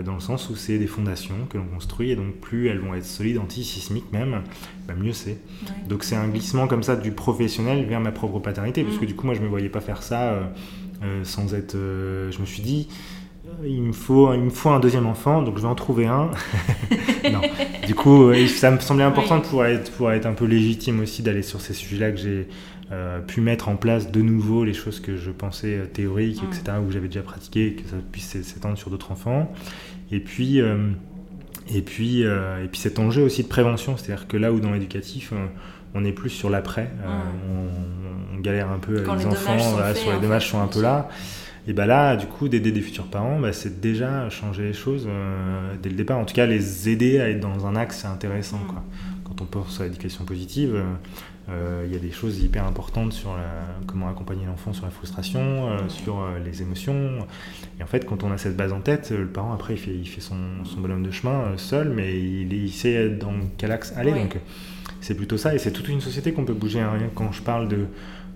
[0.03, 2.95] dans le sens où c'est des fondations que l'on construit, et donc plus elles vont
[2.95, 4.41] être solides, antisismiques même,
[4.87, 5.31] bah, mieux c'est.
[5.31, 5.87] Ouais.
[5.89, 9.13] Donc c'est un glissement comme ça du professionnel vers ma propre paternité, parce que du
[9.13, 10.51] coup moi je me voyais pas faire ça
[11.23, 11.75] sans être...
[11.75, 12.87] je me suis dit,
[13.63, 16.29] il me, faut, il me faut un deuxième enfant, donc je vais en trouver un.
[17.31, 17.41] non.
[17.85, 19.41] Du coup, euh, ça me semblait important Oui.
[19.41, 22.47] de pouvoir être, pouvoir être un peu légitime aussi d'aller sur ces sujets-là que j'ai
[22.91, 26.47] euh, pu mettre en place de nouveau les choses que je pensais euh, théoriques, Mm.
[26.47, 29.51] etc., où j'avais déjà pratiqué et que ça puisse s'é- s'étendre sur d'autres enfants.
[30.11, 30.61] Et puis...
[30.61, 30.89] euh,
[31.73, 34.71] et puis, euh, et puis cet enjeu aussi de prévention, c'est-à-dire que là où dans
[34.71, 35.47] l'éducatif, euh,
[35.93, 37.09] on est plus sur l'après, euh,
[38.31, 40.61] on, on galère un peu avec Quand les les enfants, voilà, sur les dommages sont
[40.61, 41.09] un peu là.
[41.69, 45.05] Et bah là, du coup, d'aider des futurs parents, bah, c'est déjà changer les choses
[45.09, 46.17] euh, dès le départ.
[46.17, 48.59] En tout cas, les aider à être dans un axe intéressant.
[48.59, 48.67] Mm.
[48.67, 48.83] Quoi.
[49.25, 50.83] Quand on pense à l'éducation positive, euh,
[51.49, 54.91] euh, il y a des choses hyper importantes sur la- comment accompagner l'enfant sur la
[54.91, 57.19] frustration, euh, sur les émotions.
[57.79, 59.91] Et en fait, quand on a cette base en tête, le parent, après, il fait,
[59.93, 63.93] il fait son, son bonhomme de chemin seul, mais il, il sait dans quel axe
[63.97, 64.13] aller.
[64.13, 64.19] Oui.
[64.21, 64.37] Donc,
[65.01, 65.53] c'est plutôt ça.
[65.53, 66.79] Et c'est toute une société qu'on peut bouger.
[66.79, 66.97] hein.
[67.13, 67.87] Quand je parle de,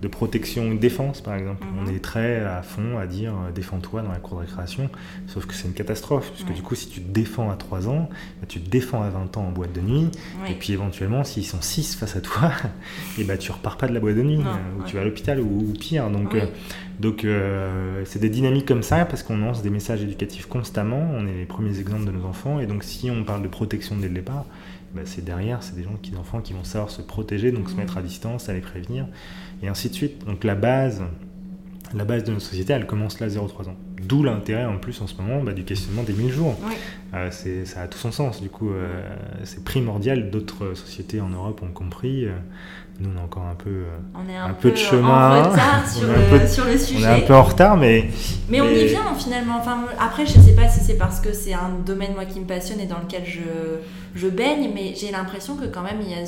[0.02, 4.10] de protection défense, par exemple, on est très à fond à dire euh, défends-toi dans
[4.10, 4.90] la cour de récréation.
[5.28, 6.30] Sauf que c'est une catastrophe.
[6.32, 6.54] Puisque Ouais.
[6.54, 8.08] du coup, si tu te défends à 3 ans,
[8.40, 10.08] bah, tu te défends à 20 ans en boîte de nuit.
[10.50, 12.50] Et puis éventuellement, s'ils sont 6 face à toi,
[13.18, 14.86] et bah, tu repars pas de la boîte de nuit, Non, euh, ou ouais.
[14.88, 16.10] tu vas à l'hôpital, ou, ou pire.
[16.10, 16.40] Donc, Oui.
[16.40, 16.46] euh,
[16.98, 21.28] donc euh, c'est des dynamiques comme ça, parce qu'on lance des messages éducatifs constamment, on
[21.28, 24.08] est les premiers exemples de nos enfants, et donc si on parle de protection dès
[24.08, 24.46] le départ,
[24.94, 27.70] bah, c'est derrière, c'est des gens qui, des enfants qui vont savoir se protéger, donc
[27.70, 29.06] se mettre à distance, les prévenir,
[29.62, 30.24] et ainsi de suite.
[30.24, 31.02] Donc la base,
[31.94, 33.76] la base de notre société, elle commence là à 0-3 ans.
[34.08, 36.58] d'où l'intérêt en plus en ce moment bah, du questionnement des 1000 jours.
[36.66, 36.74] Oui.
[37.14, 39.00] Euh, c'est- ça a tout son sens, du coup, euh,
[39.44, 40.30] c'est primordial.
[40.30, 42.24] D'autres sociétés en Europe ont compris.
[42.26, 42.32] euh,
[43.00, 45.42] nous, on a encore un peu, On est un, Un peu de en chemin.
[45.44, 47.02] retard On sur, est un le, peu- sur le on sujet.
[47.04, 48.08] est un peu en retard, mais
[48.48, 49.58] Mais on y vient finalement.
[49.60, 52.44] Enfin, après, je sais pas si c'est parce que c'est un domaine moi qui me
[52.46, 53.40] passionne et dans lequel je,
[54.20, 56.26] je baigne, mais j'ai l'impression que quand même il y a,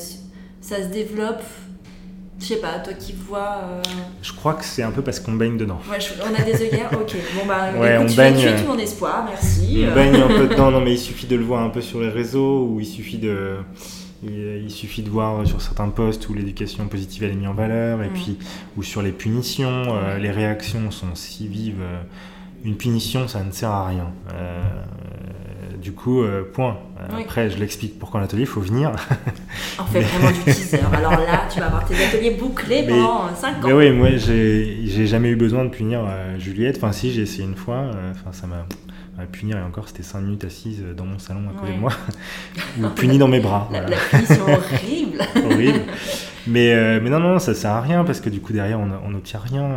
[0.61, 1.43] ça se développe.
[2.41, 3.61] Je sais pas, toi qui vois.
[3.65, 3.83] euh,
[4.23, 5.79] je crois que c'est un peu parce qu'on baigne dedans.
[5.91, 6.91] ouais, je- on a des œillères.
[6.93, 7.15] Ok.
[7.37, 9.25] Bon bah, Ouais, écoute, on tu, baigne, tu es euh, tout mon espoir.
[9.29, 9.79] Merci.
[9.81, 11.81] On Euh, baigne un peu dedans, non mais il suffit de le voir un peu
[11.81, 13.57] sur les réseaux ou il suffit de,
[14.23, 17.55] il, il suffit de voir sur certains posts où l'éducation positive elle est mise en
[17.55, 18.13] valeur et Mm.
[18.15, 18.39] puis
[18.77, 20.21] ou sur les punitions, euh, Ouais.
[20.21, 21.83] les réactions sont si vives.
[22.65, 24.11] Une punition ça ne sert à rien.
[24.33, 24.63] Euh,
[25.85, 26.79] du coup, euh, point.
[26.99, 27.23] Euh, Oui.
[27.25, 28.91] Après, je l'explique pourquoi l'atelier, il faut venir.
[29.79, 30.81] On fait vraiment du teaser.
[30.93, 33.69] Alors là, tu vas avoir tes ateliers bouclés pendant 5 ans.
[33.69, 36.79] Mais oui, moi j'ai jamais eu besoin de punir euh, Juliette.
[36.79, 37.77] Enfin, si, j'ai essayé une fois.
[37.77, 38.65] euh, Enfin, ça m'a.
[39.31, 41.77] punir et encore, c'était 5 minutes assise dans mon salon à côté Ouais.
[41.77, 41.93] de moi.
[42.83, 43.69] Ou puni dans mes bras.
[43.71, 43.97] La, voilà.
[43.97, 45.19] la punition horrible.
[45.53, 45.81] horrible.
[46.47, 49.11] Mais, euh, mais non, non, ça sert à rien parce que du coup, derrière, on
[49.11, 49.69] n'obtient rien.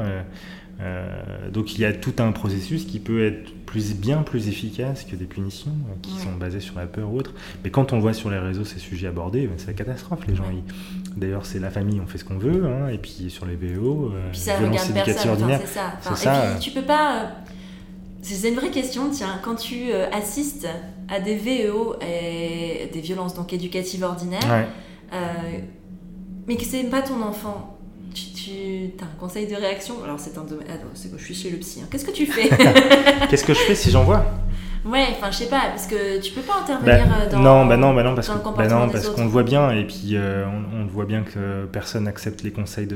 [0.79, 5.03] Euh, donc, il y a tout un processus qui peut être plus, bien plus efficace
[5.05, 6.21] que des punitions euh, qui Ouais.
[6.23, 7.33] sont basées sur la peur ou autre.
[7.63, 10.19] Mais quand on voit sur les réseaux ces sujets abordés, ben, c'est la catastrophe.
[10.27, 12.65] Les gens, ils- d'ailleurs, c'est la famille, on fait ce qu'on veut.
[12.65, 15.93] hein, et puis sur les VO, euh, Puis ça violence éducative enfin, ça.
[15.97, 17.21] Enfin, C'est ça, et puis tu peux pas.
[17.23, 17.25] euh,
[18.21, 19.39] C'est une vraie question, tiens.
[19.41, 20.67] Quand tu assistes
[21.07, 24.67] à des VEO et des violences donc éducatives ordinaires, Ouais.
[26.47, 27.76] mais que c'est pas ton enfant,
[28.25, 28.41] tu,
[28.97, 30.67] tu as un conseil de réaction Alors c'est un domaine.
[30.69, 31.81] Attends, c'est quoi Je suis chez le psy.
[31.83, 31.87] hein.
[31.91, 32.49] Qu'est-ce que tu fais
[33.29, 34.25] Qu'est-ce que je fais si j'en vois
[34.85, 37.39] Ouais, enfin je sais pas, parce que tu peux pas Bah, intervenir euh, dans.
[37.39, 40.45] Non, bah non, bah non, parce que bah qu'on le voit bien et puis euh,
[40.45, 42.87] on, on voit bien que personne n'accepte les conseils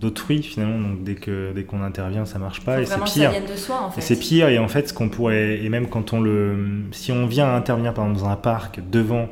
[0.00, 0.78] d'autrui finalement.
[0.78, 3.32] Donc dès que dès qu'on intervient, ça marche pas faut et c'est que ça pire.
[3.50, 4.00] de soi en Et fait.
[4.02, 6.56] c'est pire et en fait ce qu'on pourrait et même quand on le
[6.92, 9.28] si on vient intervenir par exemple dans un parc devant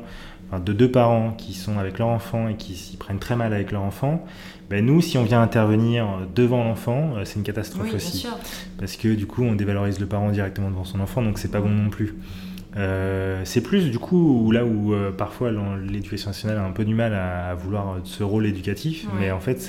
[0.49, 3.53] enfin, de deux parents qui sont avec leur enfant et qui s'y prennent très mal
[3.53, 4.25] avec leur enfant,
[4.69, 6.05] ben nous si on vient intervenir
[6.35, 8.37] devant l'enfant, euh, c'est une catastrophe Oui, aussi sûr.
[8.79, 11.61] parce que du coup on dévalorise le parent directement devant son enfant donc c'est pas
[11.61, 12.15] bon non plus.
[12.75, 15.49] Euh, c'est plus du coup là où euh, parfois
[15.89, 19.11] l'éducation nationale a un peu du mal à, à vouloir euh, ce rôle éducatif, Ouais.
[19.21, 19.59] mais en fait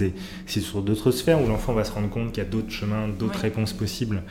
[0.47, 3.09] c'est sur d'autres sphères où l'enfant va se rendre compte qu'il y a d'autres chemins,
[3.09, 3.43] d'autres Ouais.
[3.43, 4.23] réponses possibles.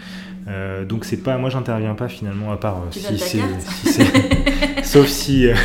[0.47, 3.39] Euh, donc c'est pas, moi j'interviens pas finalement à part euh, si c'est,
[3.89, 4.01] si
[4.83, 5.55] sauf si euh,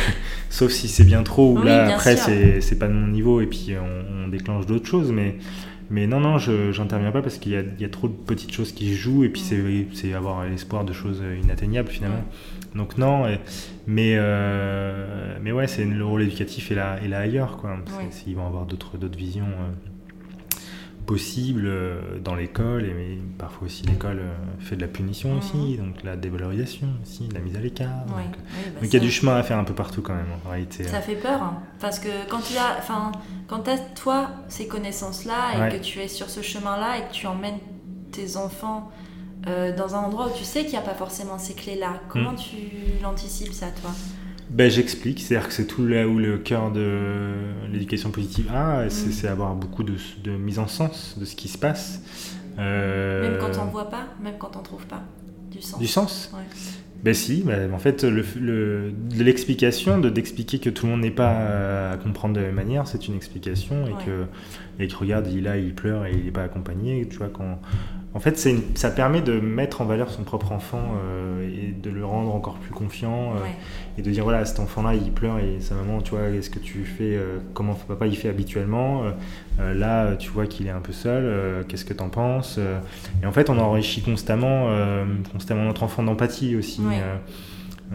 [0.53, 3.47] sauf si c'est bien trop ou Oui, là après c'est pas de mon niveau et
[3.47, 5.35] puis on, on déclenche d'autres choses, mais
[5.89, 8.71] mais non, non, je j'interviens pas parce qu'il y y a trop de petites choses
[8.71, 9.61] qui se jouent et puis c'est
[9.93, 12.23] c'est avoir l'espoir de choses inatteignables finalement.
[12.75, 13.25] Donc non,
[13.85, 17.57] mais, euh, mais ouais, c'est le rôle éducatif est là, est là ailleurs.
[17.57, 17.71] Quoi.
[17.71, 18.07] Ouais.
[18.11, 19.71] c'est- ils vont avoir d'autres d'autres visions euh,
[21.05, 25.37] possibles euh, dans l'école, et mais parfois aussi l'école euh, fait de la punition Mhm.
[25.37, 27.89] aussi, donc la dévalorisation aussi, la mise à l'écart.
[28.07, 28.23] Ouais.
[28.23, 30.15] Donc, Oui, bah, donc il y a du chemin à faire un peu partout quand
[30.15, 30.83] même en réalité.
[30.85, 31.59] Ça fait peur, hein.
[31.79, 33.11] parce que quand tu as, enfin,
[33.47, 35.77] quand tu as toi ces connaissances-là et Ouais.
[35.77, 37.59] que tu es sur ce chemin-là et que tu emmènes
[38.11, 38.91] tes enfants
[39.47, 42.31] euh, dans un endroit où tu sais qu'il n'y a pas forcément ces clés-là, comment
[42.31, 42.35] Mm.
[42.37, 42.55] tu
[43.01, 43.91] l'anticipes ça, toi?
[44.49, 47.31] Ben, J'explique, c'est-à-dire que c'est tout là où le cœur de
[47.71, 49.11] l'éducation positive a, c'est Mhm.
[49.13, 52.01] c'est avoir beaucoup de, de mise en sens de ce qui se passe.
[52.59, 55.01] Euh, Même quand on voit pas, même quand on trouve pas
[55.51, 55.79] du sens.
[55.79, 56.43] Du sens Ouais.
[57.03, 61.01] Ben si, ben, en fait, le, le- de l'explication, de d'expliquer que tout le monde
[61.01, 63.95] n'est pas euh, à comprendre de la même manière, c'est une explication et Ouais.
[64.05, 64.25] que
[64.83, 67.59] et que regarde, il là, il pleure et il n'est pas accompagné, tu vois quand.
[68.15, 71.71] En fait, c'est une- ça permet de mettre en valeur son propre enfant euh, et
[71.71, 73.55] de le rendre encore plus confiant euh, Ouais.
[73.97, 76.59] et de dire voilà, cet enfant-là, il pleure et sa maman, tu vois, qu'est-ce que
[76.59, 79.11] tu fais, euh, comment papa il fait habituellement, euh,
[79.59, 82.79] euh, là, tu vois qu'il est un peu seul, euh, qu'est-ce que t'en penses euh,
[83.23, 86.81] Et en fait, on enrichit constamment, euh, constamment notre enfant d'empathie aussi.
[86.81, 86.99] Ouais.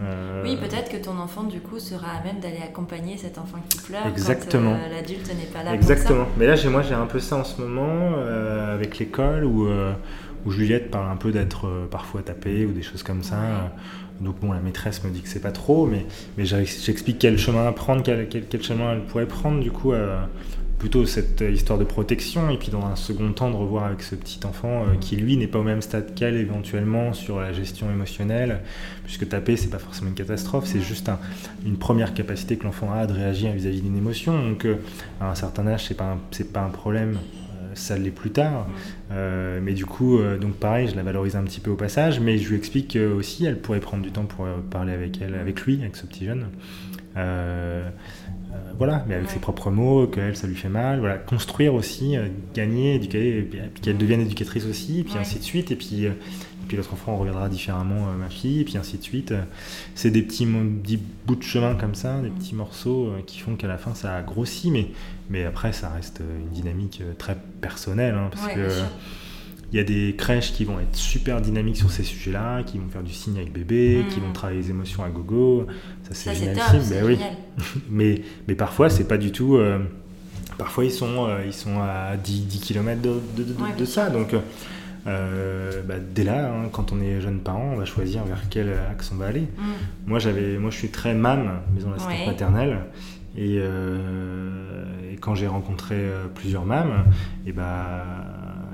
[0.03, 3.57] Euh, Oui, peut-être que ton enfant, du coup, sera à même d'aller accompagner cet enfant
[3.69, 4.71] qui pleure Exactement.
[4.73, 6.25] quand euh, l'adulte n'est pas là Exactement.
[6.37, 9.67] Mais là, moi, j'ai un peu ça en ce moment euh, avec l'école où,
[10.45, 13.35] où Juliette parle un peu d'être parfois tapée ou des choses comme ça.
[13.35, 14.25] Ouais.
[14.25, 16.05] Donc, bon, la maîtresse me dit que c'est pas trop, mais,
[16.37, 19.71] mais j'ex- j'explique quel chemin à prendre, quel, quel, quel chemin elle pourrait prendre, du
[19.71, 19.93] coup,
[20.79, 24.15] plutôt cette histoire de protection, et puis dans un second temps, de revoir avec ce
[24.15, 27.91] petit enfant euh, qui, lui, n'est pas au même stade qu'elle éventuellement sur la gestion
[27.91, 28.61] émotionnelle,
[29.03, 31.19] puisque taper, c'est pas forcément une catastrophe, c'est juste un-
[31.65, 34.41] une première capacité que l'enfant a de réagir vis-à-vis d'une émotion.
[34.41, 34.77] Donc, euh,
[35.19, 37.15] à un certain âge, c'est pas c'est pas un problème.
[37.17, 38.67] euh, Ça l'est plus tard,
[39.61, 42.49] mais du coup, donc pareil, je la valorise un petit peu au passage, mais je
[42.49, 45.79] lui explique que aussi, elle pourrait prendre du temps pour parler avec elle, avec lui,
[45.81, 46.47] avec ce petit jeune.
[48.67, 49.33] Euh, voilà, mais avec Ouais.
[49.33, 50.99] ses propres mots, qu'elle, ça lui fait mal.
[50.99, 55.19] Voilà, construire aussi, euh, gagner, éduquer, et puis, qu'elle devienne éducatrice aussi, et puis Ouais.
[55.19, 55.71] ainsi de suite.
[55.71, 56.11] Et puis, euh,
[56.67, 59.33] puis l'autre enfant regardera différemment ma fille, et puis ainsi de suite.
[59.95, 63.79] C'est des petits, bouts de chemin comme ça, des petits morceaux qui font qu'à la
[63.79, 64.87] fin ça a grossi, mais,
[65.31, 68.69] mais après ça reste une dynamique très personnelle, hein, parce que
[69.71, 72.87] il y a des crèches qui vont être super dynamiques sur ces sujets-là, qui vont
[72.89, 75.67] faire du signe avec bébé, qui vont travailler les émotions à gogo.
[76.11, 76.57] Ça, c'est génial.
[76.89, 77.19] Mais, oui.
[77.89, 79.59] mais, mais parfois, c'est pas du tout.
[80.59, 83.21] Parfois, ils sont, euh, ils sont à 10, 10 km de,
[83.77, 84.09] de, ça.
[84.09, 84.35] Donc,
[85.07, 88.73] euh, bah, dès là, hein, quand on est jeune parent, on va choisir vers quel
[88.91, 89.47] axe on va aller.
[89.57, 89.63] Mm.
[90.07, 92.79] Moi, j'avais, moi, je suis très MAM, maison d'assistance maternelle.
[93.37, 95.95] Et, euh, et, quand j'ai rencontré
[96.35, 97.05] plusieurs MAM,
[97.47, 98.03] et bah,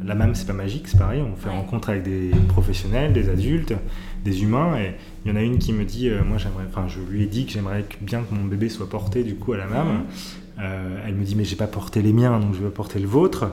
[0.03, 1.21] la MAM, c'est pas magique, c'est pareil.
[1.21, 3.75] On fait rencontre avec des professionnels, des adultes,
[4.23, 4.75] des humains.
[4.79, 4.95] Et
[5.25, 7.45] il y en a une qui me dit, moi, j'aimerais, enfin, je lui ai dit
[7.45, 9.87] que j'aimerais bien que mon bébé soit porté du coup à la MAM.
[9.87, 10.03] Mm.
[10.57, 13.07] Euh, elle me dit mais j'ai pas porté les miens donc je vais porter le
[13.07, 13.51] vôtre.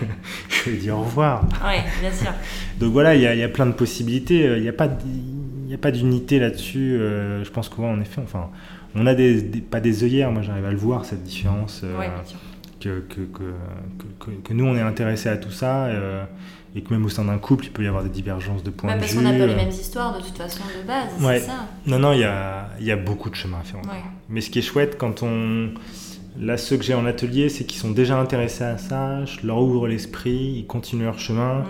[0.48, 1.42] je lui ai dit au revoir.
[1.64, 2.30] Ouais, bien sûr.
[2.78, 4.56] donc voilà, il y, a plein de possibilités.
[4.56, 6.96] Il n'y a pas a pas d'unité là-dessus.
[6.96, 8.50] Euh, je pense qu'en effet, enfin,
[8.94, 10.30] on a des, pas des œillères.
[10.30, 11.80] Moi, j'arrive à le voir cette différence.
[11.82, 12.08] Euh,
[12.80, 15.88] que, que, que, que, nous on est intéressé à tout ça
[16.76, 18.90] et que même au sein d'un couple il peut y avoir des divergences de points
[18.90, 19.00] de vue.
[19.00, 21.68] Parce qu'on n'a pas les mêmes histoires de toute façon de base, c'est ça.
[21.86, 23.80] Non, non, il y a, y a, beaucoup de chemin à faire.
[24.28, 25.70] Mais ce qui est chouette quand on
[26.40, 29.58] Là, ceux que j'ai en atelier, c'est qu'ils sont déjà intéressés à ça, je leur
[29.58, 31.64] ouvre l'esprit, ils continuent leur chemin.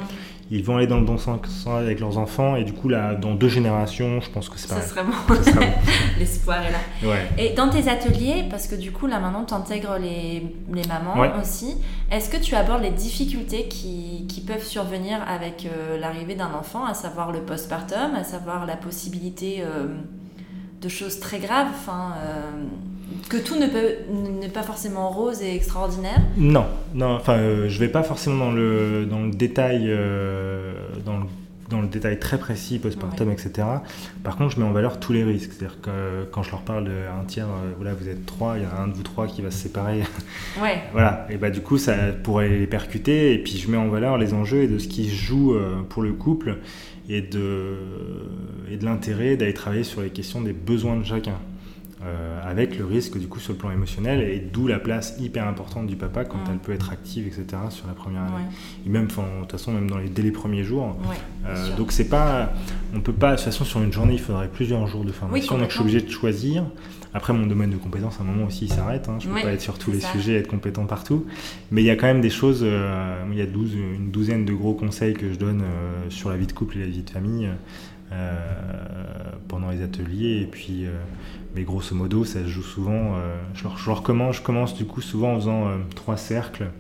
[0.51, 3.35] Ils vont aller dans le bon sens avec leurs enfants, et du coup, là, dans
[3.35, 5.35] deux générations, je pense que c'est pas Ça serait bon.
[6.19, 7.17] L'espoir est là.
[7.39, 11.15] Et dans tes ateliers, parce que du coup, là maintenant, tu intègres les, les mamans
[11.41, 11.77] aussi,
[12.11, 16.85] est-ce que tu abordes les difficultés qui, qui peuvent survenir avec euh, l'arrivée d'un enfant,
[16.85, 19.87] à savoir le postpartum, à savoir la possibilité euh,
[20.81, 22.51] de choses très graves enfin, euh,
[23.29, 23.97] que tout ne peut
[24.41, 27.15] n'est pas forcément rose et extraordinaire Non, non.
[27.15, 31.25] Enfin, euh, je vais pas forcément dans le dans le détail euh, dans le
[31.71, 33.67] dans le détail très précis, postpartum, etc.
[34.23, 35.53] Par contre, je mets en valeur tous les risques.
[35.53, 38.67] C'est-à-dire que quand je leur parle d'un tiers, euh, voilà, vous êtes trois, il y
[38.67, 40.03] a un de vous trois qui va se séparer.
[40.63, 40.83] Ouais.
[40.93, 41.27] voilà.
[41.31, 43.33] Et bah du coup, ça pourrait les percuter.
[43.33, 45.57] Et puis, je mets en valeur les enjeux et de ce qui se joue
[45.89, 46.59] pour le couple
[47.09, 47.77] et de,
[48.71, 51.39] et de l'intérêt d'aller travailler sur les questions des besoins de chacun.
[52.07, 55.49] Euh, avec le risque du coup sur le plan émotionnel et d'où la place hyper
[55.49, 58.45] importante du papa quand elle peut être active etc sur la première année.
[58.85, 60.99] Et même de toute façon même dans les dès les premiers jours.
[61.47, 62.53] Euh, donc c'est pas
[62.95, 65.57] on peut pas de toute façon sur une journée il faudrait plusieurs jours de formation.
[65.57, 66.65] Donc je suis obligé de choisir.
[67.15, 69.17] Après mon domaine de compétence à un moment aussi il s'arrête hein.
[69.21, 71.25] je peux pas être sur tous les sujets être compétent partout.
[71.71, 74.45] Mais il y a quand même des choses euh, il y a 12, une douzaine
[74.45, 75.63] de gros conseils que je donne
[76.11, 77.49] sur la vie de couple et la vie de famille
[79.49, 80.87] pendant les ateliers et puis
[81.55, 83.17] mais grosso modo, ça se joue souvent.
[83.17, 86.71] Euh, je, je, recommence, je commence du coup souvent en faisant euh, trois cercles.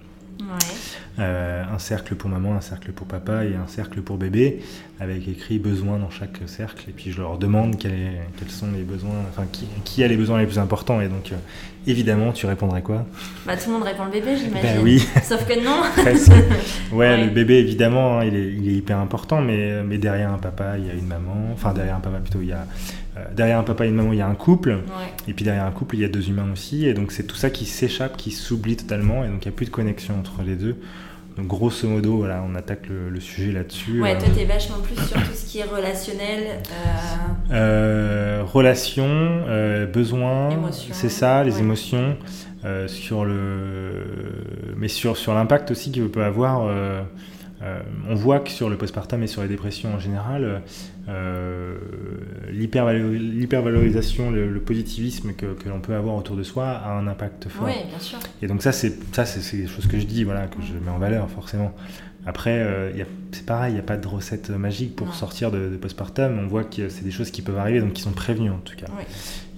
[1.18, 4.62] Euh, un cercle pour maman, un cercle pour papa et un cercle pour bébé,
[4.98, 6.90] avec écrit besoin dans chaque cercle.
[6.90, 8.18] Et puis je leur demande quels
[8.48, 11.00] sont les besoins, enfin qui, qui, a les besoins les plus importants.
[11.00, 11.32] Et donc
[11.86, 13.06] évidemment, tu répondrais quoi?
[13.46, 14.76] Bah tout le monde répond le bébé, j'imagine.
[14.76, 15.06] Bah oui.
[15.22, 15.82] Sauf que non.
[16.96, 20.38] ouais, le bébé évidemment, hein, il, est, il, est, hyper important, mais, mais derrière un
[20.38, 21.50] papa, il y a une maman.
[21.52, 22.64] Enfin derrière un papa plutôt, il y a euh,
[23.34, 24.78] derrière un papa et une maman, il y a un couple.
[25.28, 26.86] Et puis derrière un couple, il y a deux humains aussi.
[26.86, 29.24] Et donc c'est tout ça qui s'échappe, qui s'oublie totalement.
[29.24, 30.76] Et donc il n'y a plus de connexion entre les deux.
[31.36, 34.00] Donc grosso modo, voilà, on attaque le, sujet là-dessus.
[34.00, 36.60] Ouais, toi, t'es vachement plus sur tout ce qui est relationnel.
[37.50, 37.52] Euh...
[37.52, 42.16] Euh, relations, euh, besoins, c'est ça, les émotions.
[42.64, 44.06] Euh, sur le...
[44.76, 46.66] Mais sur, sur l'impact aussi qu'il peut avoir
[47.64, 50.62] euh, on voit que sur le postpartum et sur les dépressions en général,
[51.08, 51.76] euh,
[52.50, 57.66] l'hypervalorisation, le, positivisme que, l'on peut avoir autour de soi a un impact fort.
[57.66, 58.18] Oui, bien sûr.
[58.42, 60.90] Et donc ça, c'est ça, c'est des choses que je dis, voilà, que je mets
[60.90, 61.74] en valeur forcément.
[62.26, 65.76] Après, euh, c'est pareil, il n'y a pas de recette magique pour sortir de, de,
[65.76, 66.38] postpartum.
[66.38, 68.76] On voit que c'est des choses qui peuvent arriver, donc qui sont prévenues en tout
[68.76, 68.86] cas.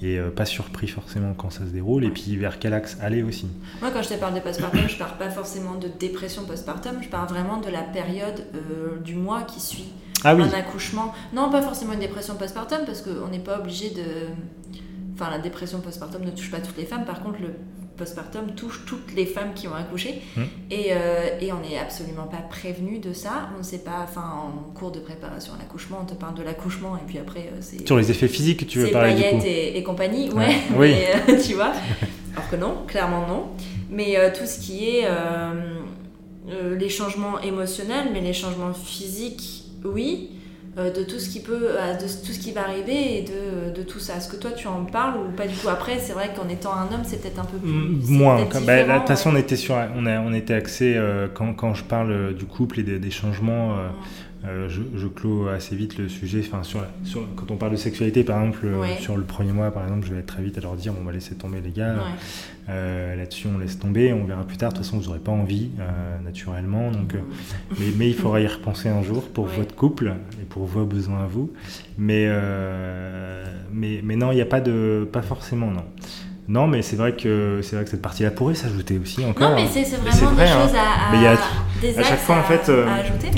[0.03, 2.05] Et euh, pas surpris forcément quand ça se déroule.
[2.05, 3.47] Et puis vers quel axe aller aussi?
[3.81, 7.09] Moi, quand je te parle de postpartum, je parle pas forcément de dépression postpartum, je
[7.09, 9.93] parle vraiment de la période euh, du mois qui suit
[10.27, 11.13] ah un accouchement.
[11.33, 14.03] Non, pas forcément une dépression postpartum, parce qu'on n'est pas obligé de.
[15.15, 17.05] Enfin, la dépression postpartum ne touche pas toutes les femmes.
[17.05, 17.55] Par contre, le
[17.97, 20.43] postpartum touche toutes les femmes qui ont accouché mmh.
[20.71, 23.49] et, euh, et, on n'est absolument pas prévenu de ça.
[23.55, 26.43] On ne sait pas, enfin en cours de préparation à l'accouchement, on te parle de
[26.43, 27.87] l'accouchement et puis après euh, c'est...
[27.87, 29.45] Sur les effets physiques que tu veux parler du coup.
[29.45, 30.95] Et, et compagnie, ouais, oui.
[31.29, 31.73] Euh, tu vois.
[32.37, 33.47] Alors que non, clairement non.
[33.91, 35.09] Mais tout ce qui est
[36.49, 40.31] les changements émotionnels, mais les changements physiques, oui.
[40.79, 43.75] Euh, de tout ce qui peut, euh, de tout ce qui va arriver et de,
[43.75, 44.17] de tout ça.
[44.17, 46.75] Est-ce que toi tu en parles ou pas du tout Après, c'est vrai qu'en étant
[46.75, 47.71] un homme, c'est peut-être un peu plus.
[47.71, 48.37] Mm, moins.
[48.67, 51.73] Bah, de toute façon, on était sur, on, a, on était axé euh, quand, quand,
[51.73, 53.79] je parle du couple et des, des changements.
[54.69, 56.41] Je, je, clôt assez vite le sujet.
[56.41, 58.67] Enfin, sur, sur, quand on parle de sexualité, par exemple,
[59.01, 61.05] sur le premier mois, par exemple, je vais être très vite à leur dire on
[61.05, 61.97] va laisser tomber les gars.
[62.69, 64.13] Là-dessus, on laisse tomber.
[64.13, 64.73] On verra plus tard.
[64.73, 65.71] De toute façon, vous n'aurez pas envie,
[66.25, 66.91] naturellement.
[66.91, 67.15] Donc,
[67.79, 71.25] mais, mais, il faudra y repenser un jour pour votre couple et pour vos besoins
[71.25, 71.53] à vous.
[71.99, 72.29] Mais,
[73.73, 75.09] mais, mais non, il n'y a pas de.
[75.11, 75.85] Pas forcément, non.
[76.49, 79.51] Non, mais c'est vrai que c'est vrai que cette partie-là pourrait s'ajouter aussi encore.
[79.51, 80.63] Non, mais c'est vraiment des hein.
[80.63, 81.37] choses à, mais y a,
[81.99, 82.87] à chaque fois en fait, euh,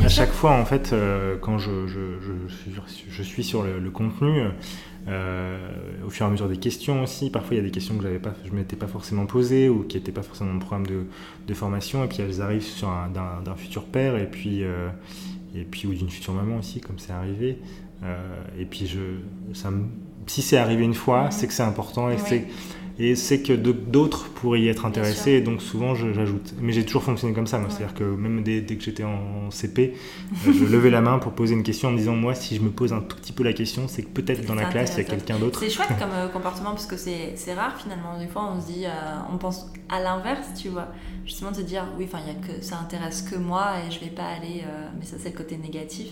[0.04, 2.00] à, chaque fois en fait, euh, quand je, je,
[3.11, 4.42] je, suis sur le, contenu,
[5.09, 5.59] euh,
[6.06, 8.02] au fur et à mesure des questions aussi, parfois il y a des questions que
[8.02, 10.86] j'avais pas, je m'étais pas forcément posées ou qui n'étaient pas forcément dans mon programme
[10.86, 11.06] de,
[11.46, 14.62] de, formation, et puis elles arrivent sur d'un futur père et puis
[15.54, 17.59] et puis ou d'une future maman aussi, comme c'est arrivé.
[18.59, 18.98] et puis je,
[19.54, 19.70] ça
[20.26, 22.46] si c'est arrivé une fois, c'est que c'est important et c'est
[23.01, 26.55] et c'est que d'autres pourraient y être intéressés, et donc souvent j'ajoute.
[26.61, 29.94] Mais j'ai toujours fonctionné comme ça, c'est-à-dire que même dès, que j'étais en CP,
[30.46, 32.61] euh, je levais la main pour poser une question en me disant moi, si je
[32.61, 34.99] me pose un tout petit peu la question, c'est que peut-être dans la classe il
[34.99, 35.61] y a quelqu'un d'autre.
[35.61, 38.18] C'est chouette comme euh, comportement parce que c'est rare finalement.
[38.18, 38.90] Des fois on se dit, euh,
[39.32, 40.88] on pense à l'inverse, tu vois.
[41.24, 44.24] Justement de se dire oui, enfin que ça intéresse que moi et je vais pas
[44.24, 44.64] aller.
[44.99, 46.09] mais ça c'est le côté négatif.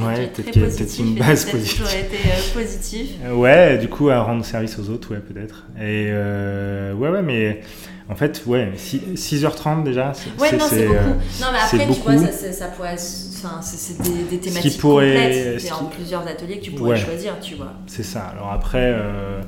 [0.00, 1.86] Ouais, peut-être qu'il y a peut-être une base positive.
[1.86, 3.10] été euh, positif.
[3.24, 5.66] Euh, ouais, du coup, à rendre service aux autres, ouais, peut-être.
[5.76, 7.60] Et euh, ouais, ouais, mais
[8.08, 11.00] en fait, ouais, 6, h 30 déjà, c'est Ouais, non, c'est beaucoup.
[11.00, 12.96] non, mais après, tu vois, ça, ça pourrait
[13.44, 15.60] Enfin, c'est des, des, thématiques pourrait, complètes.
[15.60, 17.72] C'est en plusieurs ateliers que tu pourrais choisir, tu vois.
[17.88, 18.20] C'est ça.
[18.26, 19.40] Alors après, euh,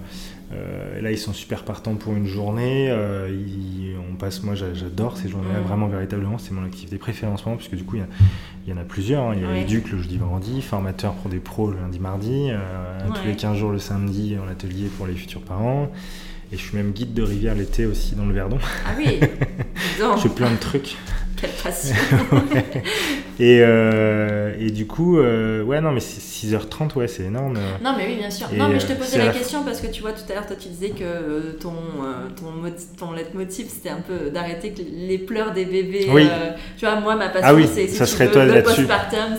[1.05, 2.89] là, ils sont super partants pour une journée.
[2.91, 3.29] Euh,
[4.11, 6.39] on passe, moi, j'adore ces journées-là, vraiment, véritablement.
[6.39, 9.25] C'est mon activité préférée en ce moment, puisque du coup, il y, en a plusieurs.
[9.25, 9.35] Hein.
[9.37, 9.63] Il y a ouais.
[9.63, 13.57] éduc le jeudi, vendredi, formateur pour des pros le lundi, mardi, euh, tous les 15
[13.57, 15.91] jours le samedi en atelier pour les futurs parents.
[16.53, 18.59] Et je suis même guide de rivière l'été aussi dans le Verdon.
[18.87, 19.19] Ah oui
[19.99, 20.97] Je fais plein de trucs.
[21.45, 21.95] Quelle passion
[23.39, 27.59] et, euh, et, du coup, euh, ouais, non, mais 6h30, ouais, c'est énorme.
[27.83, 28.49] Non, mais oui, bien sûr.
[28.55, 30.57] non, mais je te posais la, question parce que tu vois, tout à l'heure, toi,
[30.59, 31.75] tu disais que euh, ton,
[32.37, 36.09] ton, ton leitmotiv, c'était un peu d'arrêter les pleurs des bébés.
[36.11, 36.29] Oui.
[36.79, 39.37] tu vois, moi, ma passion, ah oui, c'est ça serait toi le postpartum,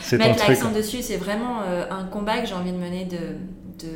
[0.00, 0.98] c'est mettre l'accent dessus.
[1.00, 3.92] C'est vraiment un combat que j'ai envie de mener de, de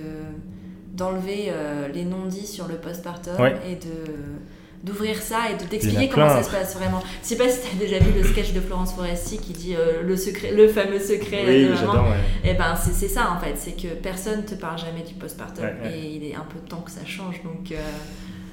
[0.94, 1.52] d'enlever
[1.92, 3.34] les non-dits sur le postpartum
[3.68, 4.12] et de
[4.82, 7.02] d'ouvrir ça et de t'expliquer comment ça se passe vraiment.
[7.22, 9.74] Je sais pas si tu as déjà vu le sketch de Florence Foresti qui dit
[9.76, 12.06] euh, le secret, le fameux secret oui, maman.
[12.44, 15.66] Et eh ben c'est ça en fait, c'est que personne te parle jamais du postpartum
[15.84, 17.70] et il est un peu temps que ça change donc.
[17.72, 17.76] Euh,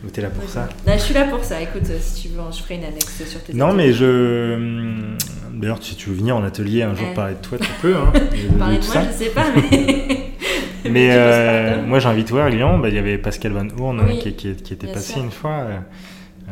[0.04, 1.62] mais t'es là pour ça Je suis là pour ça.
[1.62, 4.54] Écoute, si tu veux, je ferai une annexe sur tes Non, mais je.
[4.56, 5.18] Hum,
[5.54, 7.96] d'ailleurs, si tu veux venir en atelier un jour parler de toi, tu peux.
[7.96, 8.14] Hein,
[8.58, 10.26] parler de, moi, je sais pas, mais.
[10.90, 12.80] mais euh, moi, j'invite voir Lyon.
[12.80, 15.66] Bah, il y avait Pascal Van Hoorn qui, qui, était passé une fois.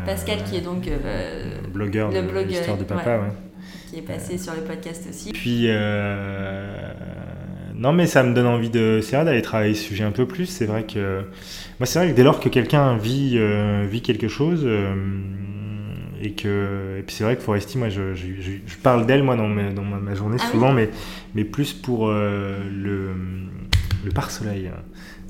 [0.06, 3.32] Pascal, qui est donc euh, blogueur le de l'histoire de papa, ouais.
[3.90, 5.32] qui est passé sur le podcast aussi.
[5.32, 6.94] Puis, euh,
[7.76, 10.46] non, mais ça me donne envie de, vrai d'aller travailler ce sujet un peu plus.
[10.46, 11.22] C'est vrai que,
[11.80, 14.68] moi, c'est vrai que dès lors que quelqu'un vit, euh, vit quelque chose,
[16.22, 19.48] et que, et puis c'est vrai que Foresti, moi, je, je, parle d'elle, moi, dans,
[19.48, 20.90] ma, dans ma, journée ah souvent, mais,
[21.36, 23.14] mais plus pour le,
[24.04, 24.72] le pare-soleil.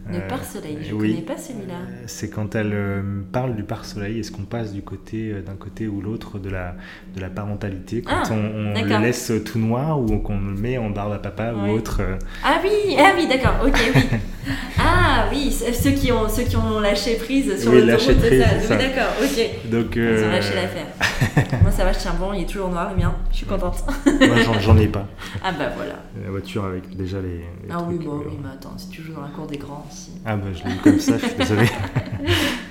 [0.09, 1.73] Le euh, pare-soleil, je ne connais pas celui-là.
[1.73, 3.01] Euh, c'est quand elle euh,
[3.31, 6.75] parle du pare-soleil, est-ce qu'on passe du côté d'un côté ou l'autre de la,
[7.15, 10.89] de la parentalité quand ah, on, le laisse tout noir ou qu'on le met en
[10.89, 12.01] barbe à papa ou autre
[12.43, 14.01] Ah oui, ah oui, d'accord, ok, oui.
[14.79, 18.75] ah oui, ceux qui ont, ceux qui ont lâché prise sur oui, le prise, ça.
[18.75, 19.69] Oui, d'accord, ok.
[19.69, 20.87] Donc, Ils ont lâché l'affaire.
[21.61, 23.83] Moi ça va, je tiens bon, il est toujours noir le mien, je suis contente.
[24.05, 25.07] Moi j'en ai pas.
[25.43, 25.95] Ah bah voilà.
[26.23, 27.43] La voiture avec déjà les.
[27.69, 29.85] ah oui, bon, oui, mais attends, si tu joues dans la cour des grands
[30.25, 31.67] ah bah je l'ai eu comme ça, je suis désolé.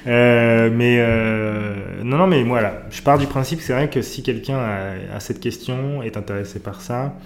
[0.06, 4.22] Euh, mais euh, non, non, mais voilà, je pars du principe, c'est vrai que si
[4.22, 7.16] quelqu'un a, cette question, est intéressé par ça,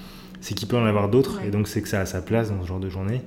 [0.40, 2.62] c'est qu'il peut en avoir d'autres, et donc c'est que ça a sa place dans
[2.62, 3.20] ce genre de journée.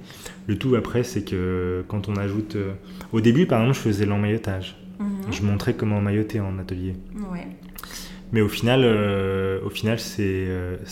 [0.47, 2.55] Le tout après, c'est que quand on ajoute...
[2.55, 2.74] Euh,
[3.11, 4.76] au début, par exemple, je faisais l'emmaillotage.
[4.99, 5.32] Mhm.
[5.32, 6.95] Je montrais comment emmailloter en atelier.
[7.32, 7.47] Ouais.
[8.34, 8.84] Mais au final,
[9.63, 10.47] au final c'est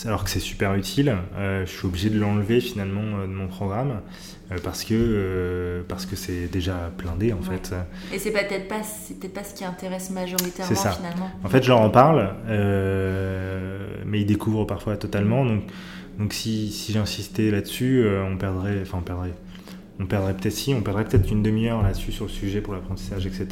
[0.05, 3.99] alors que c'est super utile, je suis obligé de l'enlever finalement de mon programme
[4.51, 7.73] euh, parce que euh, parce que c'est déjà blindé en fait.
[8.13, 8.81] Et c'est peut-être pas
[9.21, 10.91] peut pas ce qui intéresse majoritairement ça.
[10.91, 11.31] finalement.
[11.43, 15.45] En fait, je leur en parle, euh, mais ils découvrent parfois totalement.
[15.45, 15.63] Donc
[16.19, 19.33] donc si, si j'insistais là-dessus, on perdrait, enfin on perdrait.
[20.01, 23.25] On perdrait peut-être si, on perdrait peut-être une demi-heure là-dessus sur le sujet pour l'apprentissage,
[23.27, 23.47] etc.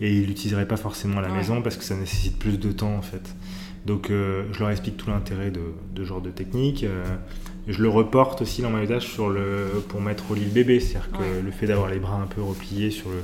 [0.00, 2.94] Et ils l'utiliseraient pas forcément à la maison parce que ça nécessite plus de temps
[2.96, 3.34] en fait.
[3.86, 5.60] Donc je leur explique tout l'intérêt de,
[5.94, 6.84] de, genre de technique
[7.68, 10.80] je le reporte aussi dans mon usage sur le, pour mettre au lit le bébé.
[10.80, 11.42] C'est-à-dire que Ouais.
[11.44, 13.22] le fait d'avoir les bras un peu repliés sur le,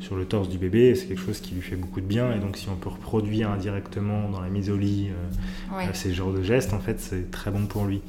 [0.00, 2.30] sur le torse du bébé, c'est quelque chose qui lui fait beaucoup de bien.
[2.34, 5.84] Et donc, si on peut reproduire indirectement dans la mise au lit euh, Ouais.
[5.86, 8.02] euh, ces genres de gestes, en fait, c'est très bon pour lui.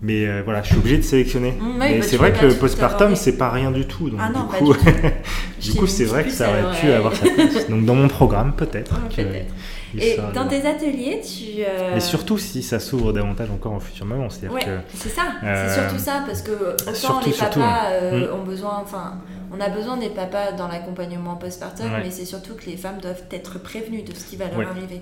[0.00, 1.52] Mais euh, voilà, je suis obligé de sélectionner.
[1.52, 4.08] Mm, oui, Mais bah, c'est vrai que le postpartum, c'est pas rien du tout.
[4.10, 4.46] Donc, Ah non,
[5.60, 7.66] du coup, c'est vrai que ça aurait pu avoir sa place.
[7.68, 8.94] Donc, dans mon programme, peut-être.
[9.98, 11.62] Et sera dans tes ateliers, tu.
[11.62, 14.28] euh, Mais surtout si ça s'ouvre davantage encore en futur moment.
[14.28, 17.86] C'est-à-dire Ouais, que c'est ça, euh, c'est surtout ça, parce que autant surtout, les papas
[17.92, 19.14] euh, ont besoin, enfin,
[19.50, 22.00] on a besoin des papas dans l'accompagnement postpartum, Ouais.
[22.04, 24.66] mais c'est surtout que les femmes doivent être prévenues de ce qui va leur Ouais.
[24.66, 25.00] arriver.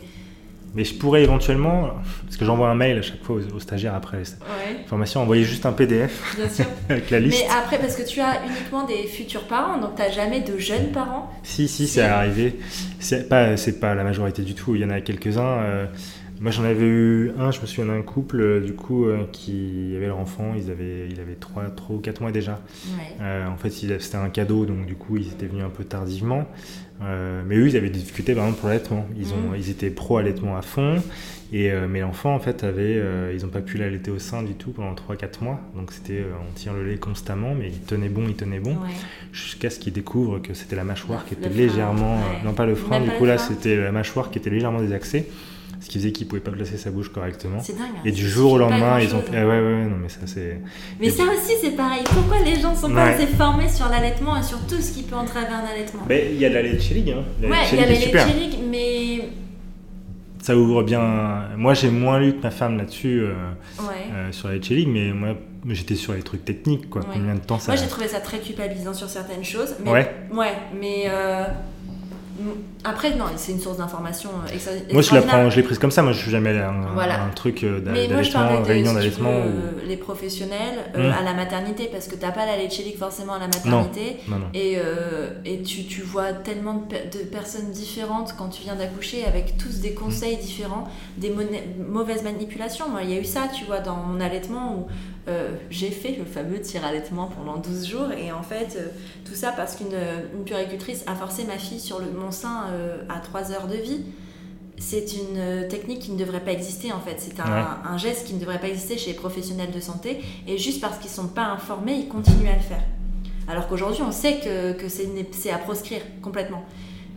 [0.76, 1.90] Mais je pourrais éventuellement,
[2.24, 5.22] parce que j'envoie un mail à chaque fois aux, aux stagiaires après les Ouais, formations,
[5.22, 6.66] envoyer juste un PDF bien sûr.
[6.90, 7.42] avec la liste.
[7.48, 10.58] mais après, parce que tu as uniquement des futurs parents, donc tu n'as jamais de
[10.58, 11.30] jeunes parents.
[11.42, 12.58] Si, si, c'est arrivé.
[13.00, 14.74] C'est pas, pas la majorité du tout.
[14.74, 15.40] Il y en a quelques-uns.
[15.62, 15.86] euh,
[16.40, 17.50] moi, j'en avais eu un.
[17.50, 20.52] Je me souviens d'un couple, euh, du coup, euh, qui avait leur enfant.
[20.56, 22.60] Ils avaient, il avait 3, 3 ou 4 mois déjà.
[22.88, 23.16] Ouais.
[23.22, 26.46] Euh, en fait, c'était un cadeau, donc du coup, ils étaient venus un peu tardivement.
[27.02, 29.06] Euh, mais eux, ils avaient des difficultés, par exemple, pour l'allaitement.
[29.18, 29.56] Ils, ont, Mhm.
[29.58, 30.96] ils étaient pro-allaitement à fond.
[31.52, 33.00] Et, euh, mais l'enfant, en fait, avait,
[33.34, 35.60] ils n'ont pas pu l'allaiter au sein du tout pendant 3-4 mois.
[35.76, 38.72] Donc, c'était, on tire le lait constamment, mais il tenait bon, il tenait bon.
[38.72, 38.88] Ouais.
[39.32, 42.16] Jusqu'à ce qu'ils découvrent que c'était la mâchoire qui Le était frein, légèrement.
[42.16, 42.44] ouais.
[42.44, 45.28] non, pas le frein, Même du coup, là, c'était la mâchoire qui était légèrement désaxée.
[45.78, 47.58] Ce qui faisait qu'il pouvait pas placer sa bouche correctement.
[47.62, 47.88] C'est dingue.
[47.96, 48.00] hein.
[48.04, 49.18] Et du jour au lendemain, ils ont.
[49.18, 49.34] grand-chose.
[49.34, 50.58] Ah ouais, ouais, non, mais ça, c'est.
[50.98, 52.02] Mais Et ça aussi, c'est pareil.
[52.04, 55.16] Pourquoi les gens sont pas assez formés sur l'allaitement et sur tout ce qui peut
[55.16, 57.24] entraver un allaitement Mais il y a de la lait League, hein.
[57.42, 58.26] La Ouais, Leche il y a League super.
[58.26, 59.28] Leche mais.
[60.42, 61.48] Ça ouvre bien.
[61.56, 63.34] Moi, j'ai moins lu que ma femme là-dessus, euh,
[63.80, 63.94] Ouais.
[64.14, 65.34] euh, sur la Leche League, mais moi,
[65.68, 67.02] j'étais sur les trucs techniques, quoi.
[67.02, 67.08] Ouais.
[67.14, 67.72] Combien de temps ça.
[67.72, 69.74] Moi, j'ai trouvé ça très culpabilisant sur certaines choses.
[69.84, 70.10] Mais, Ouais.
[70.32, 71.04] Ouais, mais.
[71.08, 71.44] euh,
[72.88, 75.90] Après, non, c'est une source d'information euh, Moi, je la prends, je l'ai prise comme
[75.90, 76.02] ça.
[76.02, 77.24] Moi, je suis jamais allé à un, Voilà.
[77.24, 79.30] un truc euh, d'allaitement, réunion si d'allaitement.
[79.30, 81.14] ou- euh, les professionnels euh, Mm.
[81.18, 82.56] à la maternité, parce que t'as pas la
[82.98, 84.18] forcément à la maternité.
[84.28, 84.46] Non, non.
[84.54, 88.76] Et, euh, et tu, tu vois tellement de, pe- de personnes différentes quand tu viens
[88.76, 91.32] d'accoucher, avec tous des conseils différents, des
[91.88, 92.88] mauvaises manipulations.
[92.88, 94.86] Moi, il y a eu ça, tu vois, dans mon allaitement où
[95.28, 98.12] euh, j'ai fait le fameux tir allaitement pendant 12 jours.
[98.16, 98.78] Et en fait,
[99.24, 99.86] tout ça parce qu'une
[100.34, 102.64] une puéricultrice a forcé ma fille sur le, mon sein
[103.08, 104.00] à 3 heures de vie.
[104.78, 107.16] C'est une euh, technique qui ne devrait pas exister en fait.
[107.18, 107.64] C'est un, Ouais.
[107.84, 110.20] un geste qui ne devrait pas exister chez les professionnels de santé.
[110.46, 112.82] Et juste parce qu'ils ne sont pas informés, ils continuent à le faire.
[113.48, 116.64] Alors qu'aujourd'hui, on sait que, que c'est à proscrire complètement.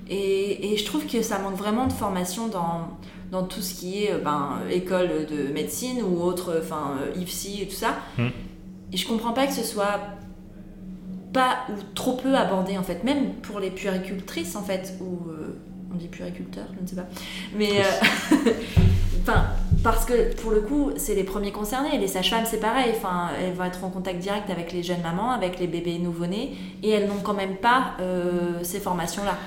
[0.10, 2.97] Et, et je trouve que ça manque vraiment de formation dans,
[3.32, 7.64] dans tout ce qui est euh, ben, école de médecine ou autre, enfin euh, IFSI
[7.64, 7.95] et tout ça.
[8.18, 8.28] Mm.
[8.93, 9.99] Et je comprends pas que ce soit
[11.34, 15.59] pas ou trop peu abordé en fait, même pour les puéricultrices en fait, ou euh,
[15.93, 17.07] on dit puériculteur, je ne sais pas.
[17.57, 18.36] Mais euh,
[19.21, 19.45] enfin,
[19.84, 21.97] parce que pour le coup, c'est les premiers concernés.
[21.97, 22.93] Les sages-femmes, c'est pareil.
[22.95, 26.55] Enfin, elles vont être en contact direct avec les jeunes mamans, avec les bébés nouveau-nés,
[26.84, 29.38] et elles n'ont quand même pas euh, ces formations-là.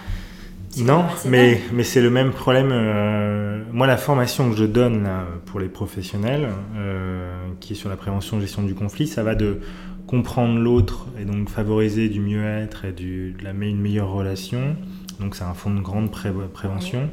[0.78, 2.70] Non, mais, mais c'est le même problème.
[2.72, 7.90] euh, moi, la formation que je donne là, pour les professionnels, euh, qui est sur
[7.90, 9.60] la prévention et gestion du conflit, ça va de
[10.06, 14.76] comprendre l'autre et donc favoriser du mieux-être et du, de la, une meilleure relation.
[15.20, 17.08] Donc, c'est un fond de grande pré- prévention.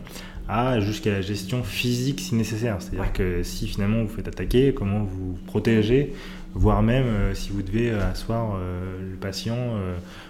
[0.47, 2.77] À jusqu'à la gestion physique si nécessaire.
[2.79, 3.11] C'est-à-dire Ouais.
[3.13, 6.13] que si finalement vous faites attaquer, comment vous protégez,
[6.55, 9.55] voire même euh, si vous devez euh, asseoir euh, le patient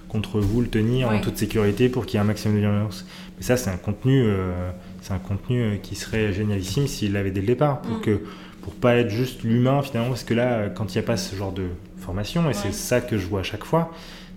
[0.10, 3.06] contre vous, le tenir en toute sécurité pour qu'il y ait un maximum de violence.
[3.38, 4.26] Mais ça, c'est un contenu,
[5.02, 8.02] c'est un contenu qui serait génialissime s'il l'avait dès le départ, pour Mm.
[8.02, 8.20] que
[8.64, 11.36] pour pas être juste l'humain finalement, parce que là, quand il n'y a pas ce
[11.36, 11.64] genre de
[12.02, 12.54] formation, et Ouais.
[12.54, 13.92] c'est ça que je vois à chaque fois,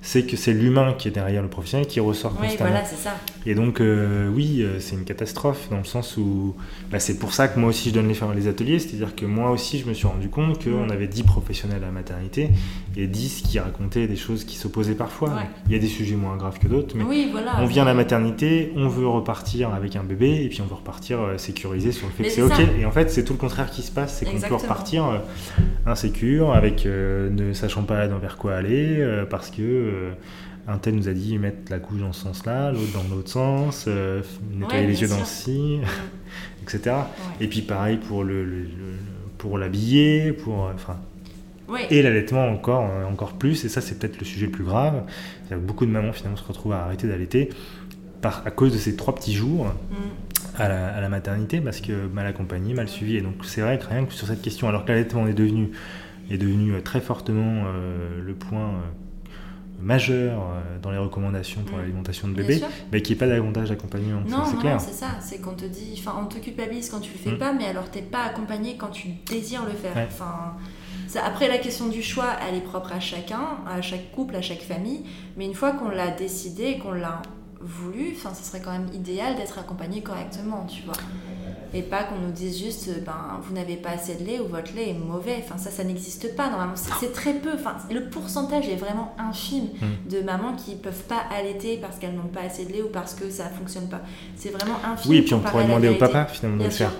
[0.05, 2.70] c'est que c'est l'humain qui est derrière le professionnel qui ressort Oui, constamment.
[2.70, 3.14] voilà, ça.
[3.46, 6.55] Et donc, euh, oui, euh, c'est une catastrophe dans le sens où
[6.90, 8.78] bah, c'est pour ça que moi aussi je donne les, les ateliers.
[8.80, 10.90] C'est-à-dire que moi aussi je me suis rendu compte qu'on Mm.
[10.90, 12.50] avait 10 professionnels à la maternité
[12.96, 15.28] et 10 qui racontaient des choses qui s'opposaient parfois.
[15.30, 15.46] Ouais.
[15.66, 17.53] Il y a des sujets moins graves que d'autres, mais Oui, voilà.
[17.61, 20.74] on vient à la maternité, on veut repartir avec un bébé et puis on veut
[20.74, 22.61] repartir euh, sécurisé sur le fait Mais que c'est ok.
[22.80, 25.22] Et en fait, c'est tout le contraire qui se passe c'est qu'on peut repartir
[25.86, 29.91] insécure, avec euh, ne sachant pas vers quoi aller, euh, parce que.
[29.93, 30.12] Euh,
[30.68, 33.86] un tel nous a dit mettre la couche dans ce sens-là, l'autre dans l'autre sens,
[33.88, 34.22] euh,
[34.53, 35.78] nettoyer Ouais, les yeux dans ci,
[36.62, 36.80] etc.
[36.86, 37.45] Ouais.
[37.45, 38.68] Et puis pareil pour le, le- le-
[39.38, 40.99] pour l'habiller, pour euh, enfin
[41.90, 43.64] et l'allaitement encore euh, encore plus.
[43.64, 45.03] Et ça c'est peut-être le sujet le plus grave.
[45.51, 47.49] Beaucoup de mamans finalement se retrouvent à arrêter d'allaiter
[48.20, 50.61] par à cause de ces trois petits jours Mm.
[50.62, 53.16] à la, à la maternité parce que mal accompagné, mal suivi.
[53.16, 55.70] Et donc c'est vrai que rien que sur cette question, alors que l'allaitement est devenu
[56.30, 58.80] est devenu très fortement euh, le point euh,
[59.83, 61.80] majeur euh, dans les recommandations pour Mm.
[61.80, 62.62] l'alimentation de bébé,
[62.93, 64.20] mais qui n'est pas davantage d'accompagnement.
[64.26, 64.74] Non, c'est non, clair.
[64.74, 65.09] non, c'est ça.
[65.20, 67.39] C'est qu'on te dit, enfin, on te culpabilise quand tu le fais Mm.
[67.39, 69.95] pas, mais alors t'es pas accompagné quand tu désires le faire.
[69.97, 70.07] Ouais.
[70.11, 70.55] Enfin,
[71.09, 74.43] ça- après, la question du choix, elle est propre à chacun, à chaque couple, à
[74.43, 75.03] chaque famille.
[75.37, 77.20] Mais une fois qu'on l'a décidé qu'on l'a
[77.61, 80.95] voulu, enfin, ce serait quand même idéal d'être accompagné correctement, tu vois.
[81.75, 84.47] Et pas qu'on nous dise juste, euh, ben, vous n'avez pas assez de lait ou
[84.49, 85.37] votre lait est mauvais.
[85.39, 86.75] Enfin, ça, ça n'existe pas normalement.
[86.77, 87.51] C'est très peu.
[87.55, 90.11] Enfin, le pourcentage est vraiment infime Mm.
[90.11, 93.14] de mamans qui peuvent pas allaiter parce qu'elles n'ont pas assez de lait ou parce
[93.14, 94.03] que ça fonctionne pas.
[94.37, 95.11] C'est vraiment infime.
[95.11, 96.89] Oui, et puis on pourrait demander au papa finalement de le sûr.
[96.89, 96.97] faire.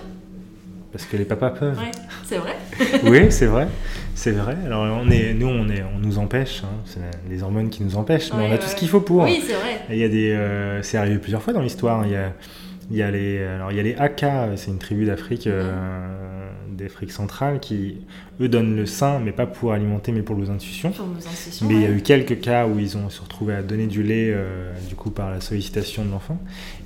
[0.91, 1.77] Parce que les papas peuvent.
[1.77, 1.91] Ouais,
[2.23, 2.55] c'est vrai.
[3.05, 3.67] oui, c'est vrai.
[4.13, 4.55] C'est vrai.
[4.65, 6.61] Alors on est, nous, on, est, on nous empêche.
[6.63, 6.69] hein.
[6.85, 6.99] C'est
[7.29, 9.23] les hormones qui nous empêchent, mais on a ouais, tout ce qu'il faut pour.
[9.23, 9.81] Oui, c'est vrai.
[9.89, 12.05] Il y a des, euh, c'est arrivé plusieurs fois dans l'histoire.
[12.05, 12.33] Il y a,
[12.91, 15.71] il y a les, alors il y a les Aka, c'est une tribu d'Afrique, euh,
[16.71, 17.97] d'Afrique centrale, qui
[18.41, 20.91] eux donnent le sein, mais pas pour alimenter, mais pour les intuitions.
[20.91, 21.67] Pour nos intuitions.
[21.67, 24.01] Mais il y a eu quelques cas où ils ont se retrouvé à donner du
[24.03, 26.39] lait, euh, du coup, par la sollicitation de l'enfant.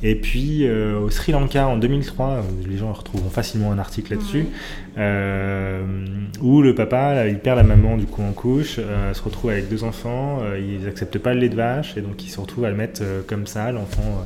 [0.03, 4.13] Et puis, euh, au Sri Lanka, en 2003, euh, les gens retrouveront facilement un article
[4.13, 4.45] là-dessus,
[4.97, 6.27] Mhm.
[6.41, 8.75] où le papa, là, il perd la maman, du coup, en couche,
[9.13, 12.29] se retrouve avec deux enfants, ils n'acceptent pas le lait de vache, et donc ils
[12.29, 14.25] se retrouvent à le mettre comme ça, l'enfant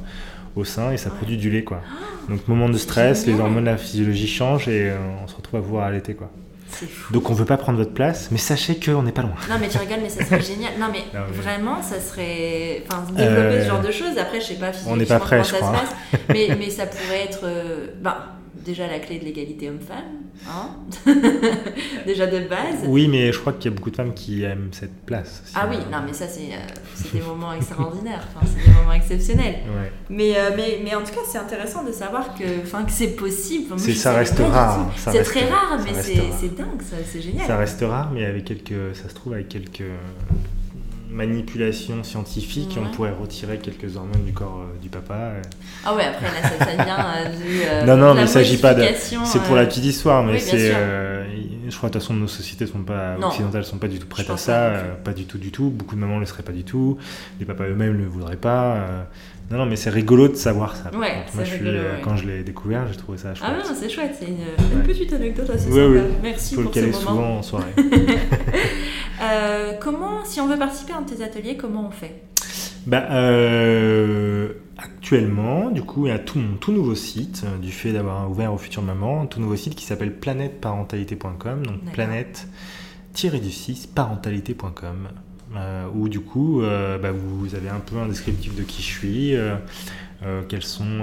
[0.56, 1.82] au sein, et ça produit du lait, quoi.
[2.30, 5.64] Donc, moment de stress, les hormones, la physiologie changent, et euh, on se retrouve à
[5.64, 6.30] pouvoir allaiter, quoi.
[6.70, 7.14] Fou.
[7.14, 9.34] Donc, on veut pas prendre votre place, mais sachez qu'on n'est pas loin.
[9.49, 10.72] Non mais tu rigoles mais ça serait génial.
[10.80, 14.39] Non mais Non, mais- vraiment ça serait enfin développer Euh, ce genre de choses après
[14.39, 15.95] je sais pas on n'est pas physiquement prêt, je ça se passe
[16.30, 18.16] mais, mais ça pourrait être euh, ben,
[18.66, 20.70] déjà la clé de l'égalité homme-femme hein
[22.05, 22.86] déjà de base.
[22.88, 25.43] Oui, mais je crois qu'il y a beaucoup de femmes qui aiment cette place.
[25.55, 29.55] Ah oui, non mais ça c'est euh, des moments extraordinaires, enfin, c'est des moments exceptionnels.
[29.68, 29.91] Ouais.
[30.09, 33.70] Mais, euh, mais, mais en tout cas, c'est intéressant de savoir que, que c'est possible.
[33.70, 37.45] Moi, ça reste rare, C'est reste- très rare, mais c'est dingue, c'est génial.
[37.47, 39.84] Ça reste rare, mais avec quelques, ça se trouve avec quelques
[41.12, 42.84] manipulations scientifiques, Ouais.
[42.86, 45.14] on pourrait retirer quelques hormones du corps euh, du papa.
[45.16, 45.41] euh.
[45.86, 47.62] Ah ouais, après là, ça, ça vient euh, du.
[47.66, 48.84] euh, Non, non, mais il s'agit pas de-
[49.26, 50.72] C'est pour la petite histoire, mais oui, c'est.
[51.70, 53.28] je crois de toute façon nos sociétés sont pas Non.
[53.28, 55.70] occidentales sont pas du tout prêtes à ça, pas du tout, du tout.
[55.70, 56.97] Beaucoup de mamans le seraient pas du tout.
[57.39, 58.78] Les papas eux-mêmes le voudraient pas.
[59.49, 60.91] Non, non, mais c'est rigolo de savoir ça.
[60.97, 62.01] Ouais, Moi, je suis, rigolo, ouais.
[62.01, 63.49] quand je l'ai découvert, j'ai trouvé ça chouette.
[63.53, 64.38] Ah non, c'est chouette, c'est une,
[64.78, 65.89] une petite anecdote assez Ouais, sympa.
[65.89, 66.03] ouais.
[66.24, 66.99] Merci Faut le ce caler moment.
[67.01, 67.74] souvent en soirée.
[69.22, 72.24] Euh, comment, si on veut participer à un de tes ateliers, comment on fait?
[72.88, 77.72] Bah, euh, actuellement, du coup, il y a tout mon tout nouveau site, euh, du
[77.72, 81.93] fait d'avoir ouvert aux futures mamans, un tout nouveau site qui s'appelle planèteparentalité.com, donc D'accord.
[81.93, 85.09] planète-du-6 parentalité.com,
[85.55, 88.88] euh, où du coup, euh, bah, vous avez un peu un descriptif de qui je
[88.88, 89.57] suis, euh,
[90.49, 91.01] quels sont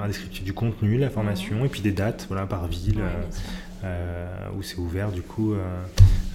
[0.00, 3.28] un descriptif du contenu, la formation, et puis des dates, voilà, par ville, Ouais,
[3.84, 4.26] euh,
[4.56, 5.82] où c'est ouvert du coup euh,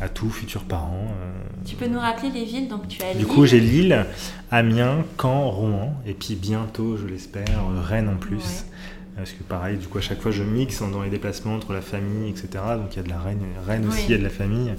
[0.02, 1.08] à tous futurs parents.
[1.22, 1.32] euh,
[1.66, 3.28] Tu peux nous rappeler les villes Donc tu as du Lille.
[3.28, 4.06] coup, j'ai Lille,
[4.52, 7.46] Amiens, Caen, Rouen, et puis bientôt, je l'espère,
[7.84, 8.36] Rennes en plus.
[8.38, 8.72] Ouais.
[9.16, 11.82] Parce que pareil, du coup, à chaque fois, je mixe dans les déplacements entre la
[11.82, 12.48] famille, etc.
[12.78, 14.74] Donc il y a de la Rennes, Rennes aussi, il y a de la famille.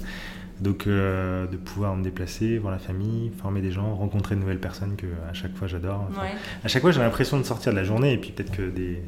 [0.61, 4.59] Donc euh, de pouvoir me déplacer, voir la famille, former des gens, rencontrer de nouvelles
[4.59, 6.05] personnes que à chaque fois j'adore.
[6.09, 6.31] Enfin, Ouais.
[6.63, 9.01] À chaque fois, j'ai l'impression de sortir de la journée, et puis peut-être que des,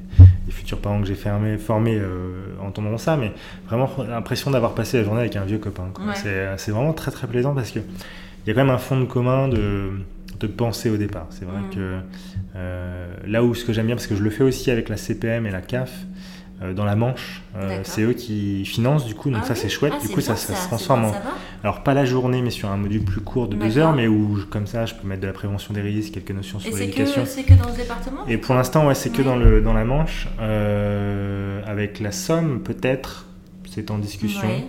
[0.46, 1.58] des futurs parents que j'ai formés
[2.00, 3.34] euh, entendront ça, mais
[3.68, 5.92] vraiment l'impression d'avoir passé la journée avec un vieux copain.
[6.00, 6.16] Ouais.
[6.58, 9.06] C'est, vraiment très très plaisant parce que il y a quand même un fond de
[9.06, 9.92] commun de,
[10.40, 11.28] de pensée au départ.
[11.32, 11.76] C'est vrai Mm.
[11.76, 11.98] que
[12.56, 14.98] euh, là où ce que j'aime bien, parce que je le fais aussi avec la
[14.98, 15.92] CPM et la CAF,
[16.64, 19.60] euh, dans la Manche, euh, c'est eux qui financent du coup, donc Ah ça oui
[19.62, 19.94] c'est chouette.
[19.98, 21.12] Ah, du coup ça, se transforme en,
[21.64, 24.40] alors pas la journée, mais sur un module plus court de deux heures, mais où
[24.50, 27.24] comme ça je peux mettre de la prévention des risques, quelques notions Et sur l'éducation.
[27.24, 28.26] que, c'est que dans ce département?
[28.28, 29.24] Et pour l'instant, ouais, c'est que Ouais.
[29.24, 30.28] dans, le, dans la Manche.
[30.40, 33.26] Euh, avec la Somme, peut-être,
[33.70, 34.48] c'est en discussion.
[34.48, 34.66] Ouais.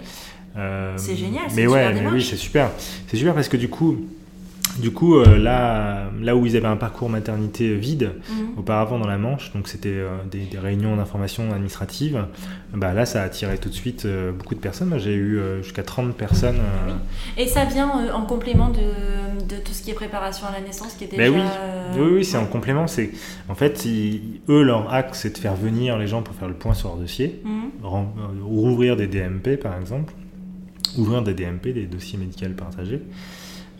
[0.97, 2.71] C'est génial, Mais ouais, super mais oui, c'est super.
[3.09, 4.05] C'est super parce que du coup,
[4.81, 8.59] du coup euh, là, là où ils avaient un parcours maternité vide, Mhm.
[8.59, 12.25] auparavant dans la Manche, donc c'était euh, des, des réunions d'information administrative,
[12.75, 14.89] bah là, ça a attiré tout de suite euh, beaucoup de personnes.
[14.89, 16.57] Moi, j'ai eu jusqu'à 30 personnes.
[17.37, 18.79] Et ça vient en complément de,
[19.55, 21.23] de tout ce qui est préparation à la naissance qui est déjà.
[21.23, 21.41] Ben oui.
[21.43, 22.87] euh, Oui, oui, c'est en complément.
[22.87, 23.11] C'est
[23.49, 26.55] en fait, ils- eux, leur axe, c'est de faire venir les gens pour faire le
[26.55, 27.43] point sur leur dossier.
[27.45, 27.89] Euh,
[28.45, 30.15] rouvrir des DMP par exemple,
[30.97, 33.03] ouvrir des DMP, des dossiers médicaux partagés.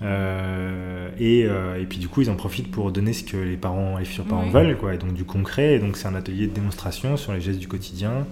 [0.03, 3.57] Euh, et, euh, et puis du coup, ils en profitent pour donner ce que les
[3.57, 4.51] parents, les futurs parents Oui.
[4.51, 4.95] veulent, quoi.
[4.95, 5.75] Et donc du concret.
[5.75, 8.27] Et donc c'est un atelier de démonstration sur les gestes du quotidien,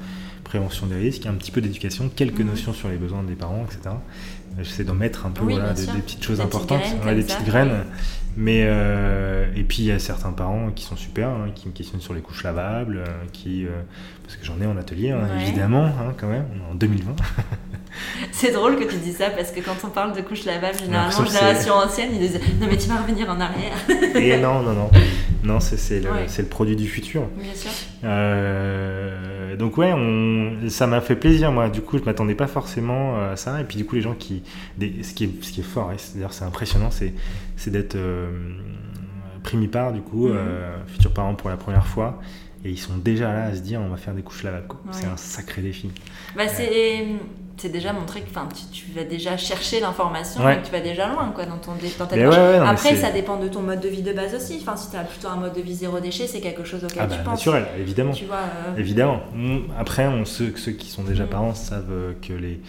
[0.45, 2.49] prévention des risques, un petit peu d'éducation, quelques Mhm.
[2.49, 3.95] notions sur les besoins des parents, etc.
[4.61, 7.05] J'essaie d'en mettre un peu Oui, voilà, des, petites choses Des petites importantes, graines Ouais,
[7.05, 7.85] comme des ça, petites graines.
[8.37, 11.73] Mais euh, et puis il y a certains parents qui sont super, hein, qui me
[11.73, 13.71] questionnent sur les couches lavables, euh, qui euh,
[14.25, 15.43] parce que j'en ai en atelier hein, Ouais.
[15.43, 17.15] évidemment, hein, quand même, en 2020.
[18.33, 21.25] C'est drôle que tu dis ça parce que quand on parle de couches lavables, généralement,
[21.25, 23.75] génération ancienne, ils disent Non, mais tu vas revenir en arrière.
[24.17, 24.91] Et non, non, non.
[25.43, 26.27] Non, c'est le, Ouais.
[26.39, 27.23] le produit du futur.
[27.37, 27.71] Bien sûr.
[28.05, 31.69] Euh, donc ouais, on, ça m'a fait plaisir moi.
[31.69, 33.61] Du coup, je m'attendais pas forcément à ça.
[33.61, 34.43] Et puis du coup, les gens qui,
[34.79, 37.15] des- ce qui est, ce qui est fort, et c'est- d'ailleurs c'est impressionnant, c'est,
[37.71, 38.29] d'être euh,
[39.43, 40.37] primipare du coup, Mhm.
[40.37, 42.21] euh, futurs parents pour la première fois.
[42.63, 44.67] Et ils sont déjà là à se dire, on va faire des couches lavables.
[44.91, 45.91] C'est un sacré défi.
[46.37, 47.07] Bah, c'est.
[47.61, 50.55] C'est déjà montré que tu, tu vas déjà chercher l'information Ouais.
[50.57, 52.37] et que tu vas déjà loin quoi, dans, ton, dans ta démarche.
[52.39, 54.59] ouais, ouais, Après, ça dépend de ton mode de vie de base aussi.
[54.63, 57.03] Enfin, si tu as plutôt un mode de vie zéro déchet, c'est quelque chose auquel
[57.03, 57.41] Ah tu bah, penses.
[57.45, 58.13] naturel, évidemment.
[58.13, 59.21] Tu vois, euh, Évidemment.
[59.37, 62.61] On- Après, on, ceux, ceux qui sont déjà parents savent euh, que les,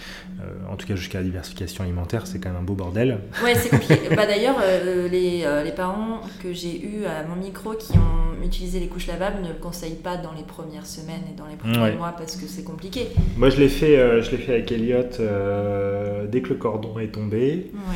[0.42, 3.20] euh, en tout cas jusqu'à la diversification alimentaire, c'est quand même un beau bordel.
[3.46, 3.98] Ouais, c'est compliqué.
[4.16, 8.80] bah, D'ailleurs, euh, les, les parents que j'ai eu à mon micro qui ont utilisé
[8.82, 11.96] les couches lavables ne le conseillent pas dans les premières semaines et dans les premiers
[11.96, 13.08] mois parce que c'est compliqué.
[13.38, 17.08] Moi, je l'ai fait, je l'ai fait avec Elliot euh, dès que le cordon est
[17.14, 17.72] tombé.
[17.74, 17.96] Ouais.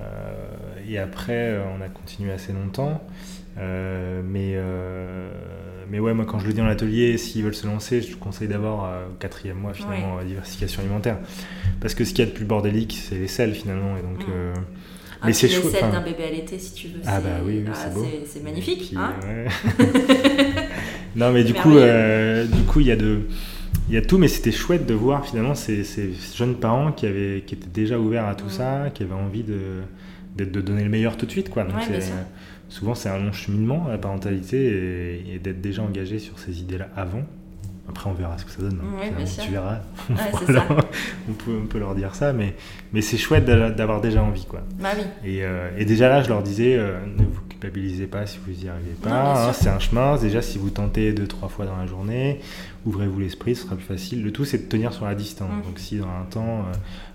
[0.00, 3.02] Euh, et après, euh, on a continué assez longtemps.
[3.56, 4.56] Mais,
[5.90, 8.48] mais ouais, moi, quand je le dis en atelier, s'ils veulent se lancer, je conseille
[8.48, 11.18] d'avoir au quatrième mois, finalement, diversification alimentaire.
[11.80, 13.96] Parce que ce qu'il y a de plus bordélique, c'est les sels, finalement.
[13.98, 14.30] Et donc, Mm.
[14.30, 14.54] euh,
[15.20, 17.00] Ah, mais c'est selles enfin, d'un bébé allaité, si tu veux.
[17.06, 18.88] Ah c'est- bah oui, oui, c'est magnifique.
[18.88, 19.46] Puis, hein ouais.
[21.16, 23.20] non, mais du coup, euh, du coup, il y a de,
[23.88, 27.06] il y a tout, mais c'était chouette de voir finalement ces, ces jeunes parents qui
[27.06, 29.58] avaient, qui étaient déjà ouverts à tout ça, qui avaient envie de,
[30.36, 31.64] de, de donner le meilleur tout de suite, quoi.
[31.64, 32.00] Donc Ouais,
[32.68, 34.56] souvent, c'est un long cheminement la parentalité
[35.26, 37.22] et, et d'être déjà engagé sur ces idées-là avant.
[37.88, 38.78] Après, on verra ce que ça donne.
[38.82, 39.00] hein.
[39.18, 39.24] Ouais.
[39.44, 39.80] Tu verras.
[40.08, 40.16] Ouais,
[41.28, 42.54] on, peut, on peut leur dire ça, mais,
[42.92, 44.62] mais c'est chouette d'a- d'avoir déjà envie, quoi.
[44.80, 45.02] Bah oui.
[45.28, 48.52] Et, euh, et déjà là, je leur disais, euh, ne vous culpabilisez pas si vous
[48.52, 49.48] n'y arrivez pas.
[49.48, 50.16] hein, c'est un chemin.
[50.16, 52.40] Déjà, si vous tentez deux, trois fois dans la journée,
[52.86, 54.22] ouvrez-vous l'esprit, ce sera plus facile.
[54.24, 55.50] Le tout, c'est de tenir sur la distance.
[55.50, 55.62] Mm.
[55.66, 56.60] Donc, si dans un temps,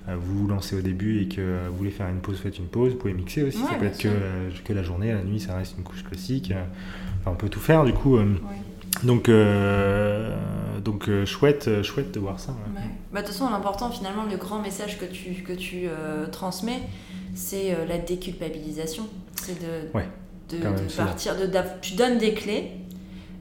[0.07, 2.57] euh, euh, vous vous lancez au début et que vous voulez faire une pause, faites
[2.57, 2.93] une pause.
[2.93, 3.57] Vous pouvez mixer aussi.
[3.57, 6.53] Ouais, ça peut être que, euh, la journée, la nuit, ça reste une couche classique.
[7.21, 8.15] Enfin, on peut tout faire, du coup.
[8.17, 9.03] euh, Ouais.
[9.03, 10.35] donc, euh,
[10.83, 12.51] donc euh, chouette, euh, chouette de voir ça.
[12.51, 12.79] ouais.
[12.81, 12.87] Ouais.
[13.11, 15.87] Bah, de toute façon, l'important, finalement, le grand message que tu, que tu
[16.31, 16.81] transmets,
[17.35, 19.03] c'est la déculpabilisation.
[19.35, 20.07] C'est de, Ouais,
[20.49, 20.57] de,
[20.95, 21.35] partir.
[21.35, 21.49] De,
[21.81, 22.71] tu donnes des clés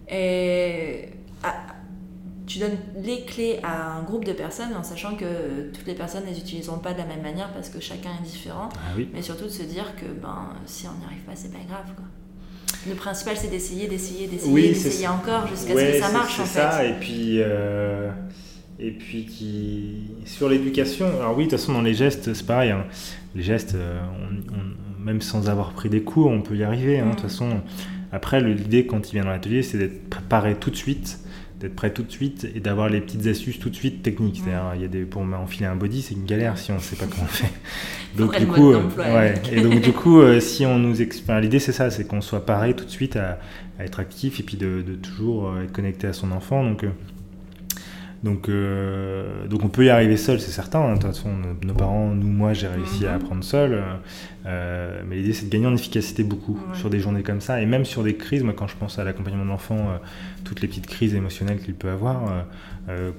[0.08, 1.08] et
[2.46, 6.24] tu donnes les clés à un groupe de personnes en sachant que toutes les personnes
[6.24, 8.68] ne les utiliseront pas de la même manière parce que chacun est différent.
[8.76, 9.08] Ah oui.
[9.12, 11.86] Mais surtout de se dire que ben, si on n'y arrive pas, c'est pas grave.
[11.96, 12.04] Quoi.
[12.88, 16.36] Le principal, c'est d'essayer, d'essayer, d'essayer, Oui, d'essayer encore jusqu'à Ouais, ce que ça marche
[16.36, 16.70] c'est ça.
[16.70, 16.90] fait.
[16.90, 18.12] Et puis, euh,
[18.78, 21.06] et puis qui sur l'éducation.
[21.18, 22.70] Alors oui, de toute façon, dans les gestes, c'est pareil.
[22.70, 22.84] hein.
[23.34, 27.00] Les gestes, euh, on- on- même sans avoir pris des cours, on peut y arriver.
[27.00, 27.06] hein.
[27.06, 27.28] De toute Mm.
[27.28, 27.48] façon,
[28.12, 31.20] après, l'idée quand il vient dans l'atelier, c'est d'être préparé tout de suite
[31.58, 34.42] d'être prêt tout de suite et d'avoir les petites astuces tout de suite techniques.
[34.74, 36.96] Il y a des, pour enfiler un body, c'est une galère si on ne sait
[36.96, 37.50] pas comment on fait.
[38.14, 39.34] Faudrait du coup, ouais.
[39.50, 42.44] Et donc du coup, euh, si on nous explique, l'idée c'est ça, c'est qu'on soit
[42.44, 43.38] paré tout de suite à,
[43.78, 46.62] à être actif et puis de, de toujours euh, être connecté à son enfant.
[46.62, 46.88] Donc, euh,
[48.22, 50.80] donc, euh, donc on peut y arriver seul, c'est certain.
[50.80, 50.94] hein.
[50.94, 51.28] De toute façon,
[51.62, 53.16] nos, parents, nous, moi, j'ai réussi à Mhm.
[53.16, 53.74] apprendre seul.
[53.74, 53.82] euh,
[54.46, 56.78] euh, mais l'idée, c'est de gagner en efficacité beaucoup Ouais.
[56.78, 58.42] sur des journées comme ça et même sur des crises.
[58.42, 59.98] Moi, quand je pense à l'accompagnement de l'enfant, euh,
[60.44, 62.44] toutes les petites crises émotionnelles qu'il peut avoir,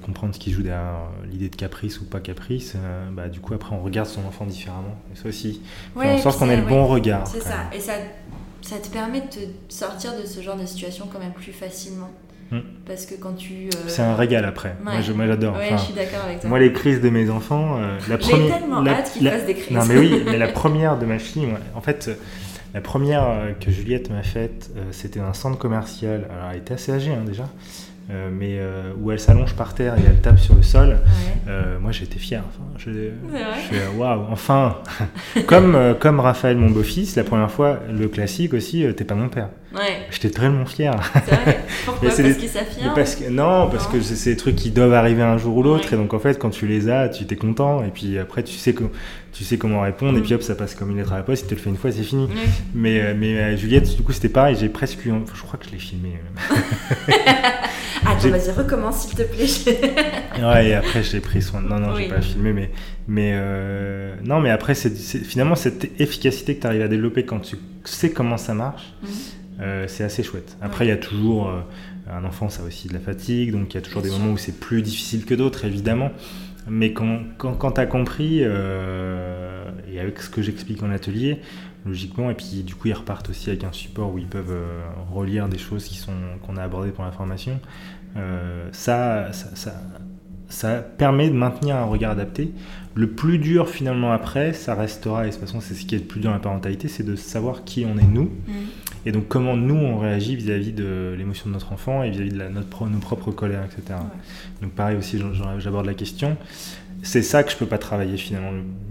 [0.02, 0.94] comprendre ce qui joue derrière
[1.30, 2.74] l'idée de caprice ou pas caprice,
[3.12, 4.96] bah, du coup, après, on regarde son enfant différemment.
[5.12, 5.60] Et ça aussi,
[5.94, 6.68] faire Ouais, en sorte qu'on ait le ouais.
[6.70, 7.26] bon regard.
[7.26, 7.50] C'est ça.
[7.50, 7.66] même.
[7.74, 7.92] Et ça,
[8.62, 9.38] ça te permet de te
[9.68, 12.10] sortir de ce genre de situation quand même plus facilement.
[12.50, 12.60] Hmm.
[12.86, 13.52] Parce que quand tu.
[13.66, 14.74] euh, C'est un régal après.
[14.82, 15.02] Moi, Ouais.
[15.02, 15.54] je- moi, j'adore.
[15.56, 16.48] Ouais, Enfin, je suis d'accord avec toi.
[16.48, 18.58] moi, les crises de mes enfants, euh, la J'ai première.
[18.58, 19.76] tellement la- hâte qu'ils la- fassent des crises.
[19.76, 22.14] Non, mais oui, mais la première de ma fille, moi, en fait, euh,
[22.74, 23.24] la première
[23.60, 26.26] que Juliette m'a faite, euh, c'était dans un centre commercial.
[26.30, 27.44] Alors, elle était assez âgée hein, déjà,
[28.10, 30.88] euh, mais euh, où elle s'allonge par terre et elle tape sur le sol.
[30.88, 30.96] Ouais.
[31.48, 32.42] Euh, moi, j'étais fier.
[32.48, 34.78] Enfin, je, je waouh, enfin
[35.46, 39.48] Comme, comme Raphaël, mon beau-fils, la première fois, le classique aussi, t'es pas mon père.
[39.74, 40.94] Ouais, J'étais tellement fier.
[41.26, 41.60] c'est vrai.
[41.84, 43.92] Pourquoi Parce des- qu'ils s'affirment parce que, non, parce Non.
[43.92, 45.94] que c'est des trucs qui doivent arriver un jour ou l'autre, Ouais.
[45.94, 48.54] et donc en fait, quand tu les as, tu t'es content, et puis après, tu
[48.56, 48.84] sais, que,
[49.34, 50.24] tu sais comment répondre, et Mm.
[50.24, 51.76] puis hop, ça passe comme une lettre à la poste, si tu le fais une
[51.76, 52.30] fois, c'est fini.
[52.74, 55.12] Mais, euh, mais euh, Juliette, du coup, c'était pareil, j'ai presque eu.
[55.34, 56.14] Je crois que je l'ai filmé.
[58.06, 59.46] Attends, J'ai- vas-y, recommence s'il te plaît.
[60.42, 61.60] Ouais, et après, j'ai pris soin.
[61.60, 62.08] Non, non, j'ai Oui.
[62.08, 62.70] pas filmé, mais.
[63.08, 67.40] mais euh, Non, mais après, c'est finalement, cette efficacité que tu arrives à développer quand
[67.40, 69.08] tu sais comment ça marche, Mhm.
[69.60, 70.56] Euh, c'est assez chouette.
[70.60, 71.48] Après, il y a toujours.
[71.48, 71.60] euh,
[72.10, 74.30] un enfant, ça a aussi de la fatigue, donc il y a toujours des moments
[74.32, 76.10] où c'est plus difficile que d'autres, évidemment.
[76.66, 81.40] Mais quand, quand, quand tu as compris, euh, et avec ce que j'explique en atelier,
[81.84, 84.56] logiquement, et puis du coup, ils repartent aussi avec un support où ils peuvent
[85.12, 86.14] relire des choses qui sont
[86.46, 87.60] qu'on a abordées pour la formation,
[88.72, 89.74] ça, ça, ça,
[90.48, 92.52] ça permet de maintenir un regard adapté.
[92.94, 95.98] Le plus dur finalement après, ça restera, et de toute façon c'est ce qui est
[95.98, 98.52] le plus dur dans la parentalité, c'est de savoir qui on est nous, Mm.
[99.06, 102.38] Et donc comment nous on réagit vis-à-vis de l'émotion de notre enfant et vis-à-vis de
[102.38, 103.98] la- notre, nos propres colères, etc.
[104.62, 105.18] Donc pareil aussi,
[105.58, 106.36] j'aborde la question.
[107.02, 108.50] C'est ça que je peux pas travailler finalement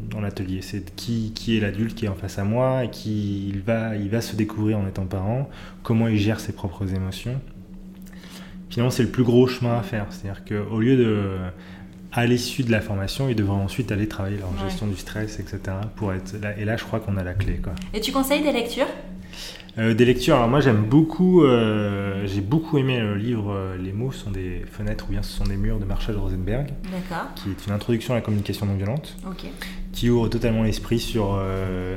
[0.09, 3.49] dans l'atelier, c'est qui, qui est l'adulte qui est en face à moi et qui
[3.49, 5.49] il va, il va se découvrir en étant parent,
[5.83, 7.39] comment il gère ses propres émotions.
[8.69, 11.37] Finalement, c'est le plus gros chemin à faire, c'est-à-dire qu'au lieu de
[12.13, 14.69] à l'issue de la formation, ils devraient ensuite aller travailler leur Ouais.
[14.69, 15.59] gestion du stress, etc.
[15.97, 16.57] Pour être là.
[16.57, 17.73] Et là, je crois qu'on a la clé, quoi.
[17.93, 18.87] Et tu conseilles des lectures?
[19.79, 23.93] Euh, des lectures, alors moi j'aime beaucoup, euh, j'ai beaucoup aimé le livre euh, Les
[23.93, 26.69] mots sont des fenêtres ou bien ce sont des murs de Marshall Rosenberg,
[27.35, 29.15] qui est une introduction à la communication non violente,
[29.91, 31.39] qui ouvre totalement l'esprit sur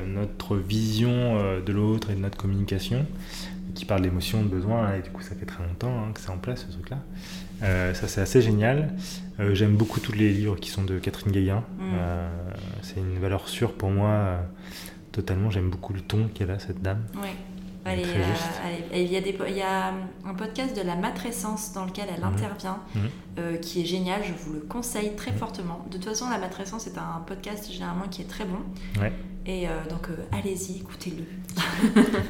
[0.07, 3.07] notre vision de l'autre et de notre communication,
[3.75, 6.31] qui parle d'émotions, de besoins, et du coup ça fait très longtemps hein, que c'est
[6.31, 6.99] en place ce truc-là.
[7.95, 8.93] Ça c'est assez génial.
[9.53, 11.65] J'aime beaucoup tous les livres qui sont de Catherine Gaillin.
[11.79, 11.83] Mm.
[12.83, 14.41] C'est une valeur sûre pour moi.
[15.13, 17.03] Totalement, j'aime beaucoup le ton qu'elle a cette dame.
[17.17, 17.31] Ouais.
[17.85, 18.61] Elle est, Très euh, juste.
[18.93, 19.95] elle est- il, y a des, po- il y a
[20.27, 22.35] un podcast de la matrescence dans lequel elle Mhm.
[22.35, 23.01] intervient, Mhm.
[23.39, 25.87] euh, qui est génial, je vous le conseille très fortement.
[25.91, 28.59] De toute façon, la matrescence est un podcast généralement qui est très bon.
[29.01, 29.13] Ouais.
[29.47, 31.25] Et euh, donc, allez-y, écoutez-le.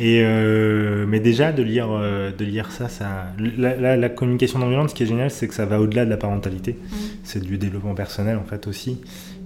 [0.00, 4.60] Et euh, mais déjà de lire, euh, de lire ça, ça la, la- la communication
[4.60, 6.78] non violente, ce qui est génial, c'est que ça va au-delà de la parentalité.
[6.80, 6.98] Mhm.
[7.24, 9.00] C'est du développement personnel en fait aussi,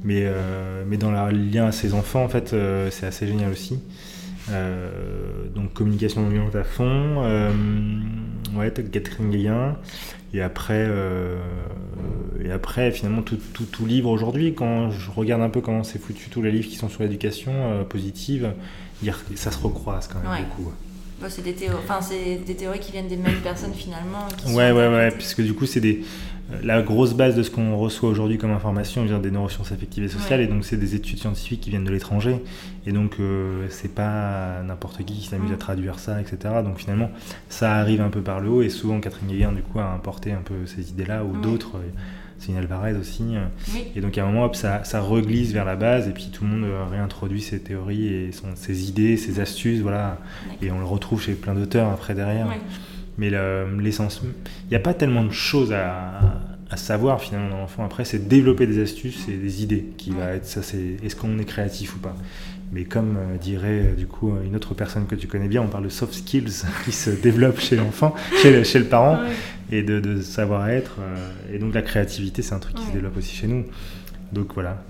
[0.04, 3.50] mais euh, mais dans le lien à ses enfants en fait, euh, c'est assez génial
[3.52, 3.78] aussi.
[4.50, 4.90] Euh,
[5.54, 7.22] donc communication non violente à fond.
[8.56, 9.76] Ouais, Catherine Gaillin.
[10.34, 11.36] Et après, euh,
[12.42, 15.98] et après finalement tout, tout, tout livre aujourd'hui, quand je regarde un peu comment c'est
[15.98, 18.52] foutu tous les livres qui sont sur l'éducation euh, positive,
[19.34, 20.38] ça se recroise quand même Ouais.
[20.56, 20.72] beaucoup.
[21.20, 21.70] Bon, c'est des, théo-
[22.46, 24.26] des théories qui viennent des mêmes personnes finalement.
[24.36, 25.16] qui Ouais, ouais, ouais, interprétées.
[25.18, 26.02] puisque du coup, c'est des.
[26.52, 30.04] Euh, La grosse base de ce qu'on reçoit aujourd'hui comme information vient des neurosciences affectives
[30.04, 30.46] et sociales, Ouais.
[30.46, 32.36] et donc c'est des études scientifiques qui viennent de l'étranger,
[32.86, 35.54] et donc euh, c'est pas n'importe qui qui s'amuse Mm.
[35.54, 36.36] à traduire ça, etc.
[36.64, 37.10] Donc finalement,
[37.48, 40.32] ça arrive un peu par le haut, et souvent Catherine Gaillard, du coup, a importé
[40.32, 41.42] un peu ces idées-là, ou Ouais.
[41.42, 41.88] d'autres, euh,
[42.38, 43.84] Céline Alvarez aussi, euh, Oui.
[43.94, 46.42] et donc à un moment, hop, ça, ça reglisse vers la base, et puis tout
[46.44, 50.18] le monde réintroduit ses théories et son- ses idées, ses astuces, voilà,
[50.60, 52.48] et on le retrouve chez plein d'auteurs après derrière.
[52.48, 52.58] Ouais.
[53.18, 56.40] Mais le- l'essence, il n'y a pas tellement de choses à,
[56.70, 57.84] à savoir finalement dans l'enfant.
[57.84, 60.62] Après, c'est développer des astuces et des idées qui va être ça.
[60.62, 62.16] C'est est-ce qu'on est créatif ou pas.
[62.74, 65.66] Mais comme euh, dirait euh, du coup une autre personne que tu connais bien, on
[65.68, 69.78] parle de soft skills qui se développent chez l'enfant, chez, le- chez le parent, Ouais.
[69.78, 70.96] et de, de savoir-être.
[71.00, 73.66] euh, et donc la créativité, c'est un truc qui se développe aussi chez nous.
[74.32, 74.82] Donc voilà,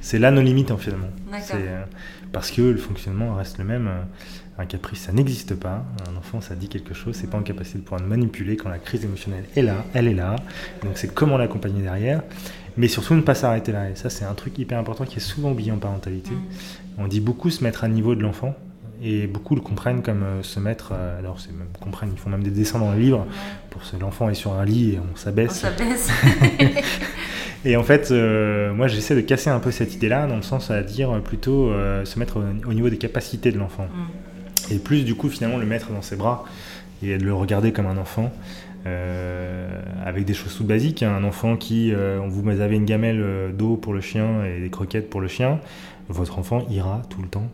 [0.00, 1.06] c'est là nos limites en finalement.
[1.40, 1.84] C'est, euh,
[2.32, 3.88] parce que le fonctionnement reste le même.
[4.60, 5.84] Un caprice, ça n'existe pas.
[6.12, 7.14] Un enfant, ça dit quelque chose.
[7.14, 9.84] C'est pas en capacité de pouvoir le manipuler quand la crise émotionnelle est là.
[9.94, 10.34] Elle est là.
[10.82, 12.22] Donc c'est comment l'accompagner derrière.
[12.76, 13.88] Mais surtout ne pas s'arrêter là.
[13.90, 16.32] Et ça, c'est un truc hyper important qui est souvent oublié en parentalité.
[16.32, 16.42] Mm.
[16.98, 18.54] On dit beaucoup se mettre à niveau de l'enfant.
[19.00, 20.90] Et beaucoup le comprennent comme euh, se mettre.
[20.92, 22.10] euh, alors, c'est même comprennent.
[22.12, 23.26] Ils font même des dessins dans le livre
[23.70, 25.52] pour ce l'enfant est sur un lit et on On s'abaisse.
[25.52, 26.10] s'abaisse.
[27.64, 30.70] Et en fait, euh, moi, j'essaie de casser un peu cette idée-là, dans le sens
[30.70, 33.84] à dire plutôt euh, se mettre au, au niveau des capacités de l'enfant.
[33.84, 34.27] Mm.
[34.70, 36.44] Et plus, du coup, finalement, le mettre dans ses bras
[37.02, 38.32] et de le regarder comme un enfant.
[38.86, 39.68] euh,
[40.04, 41.14] avec des choses toutes basiques, hein.
[41.14, 44.70] un enfant qui, euh, vous avez une gamelle euh, d'eau pour le chien et des
[44.70, 45.58] croquettes pour le chien,
[46.08, 47.50] votre enfant ira tout le temps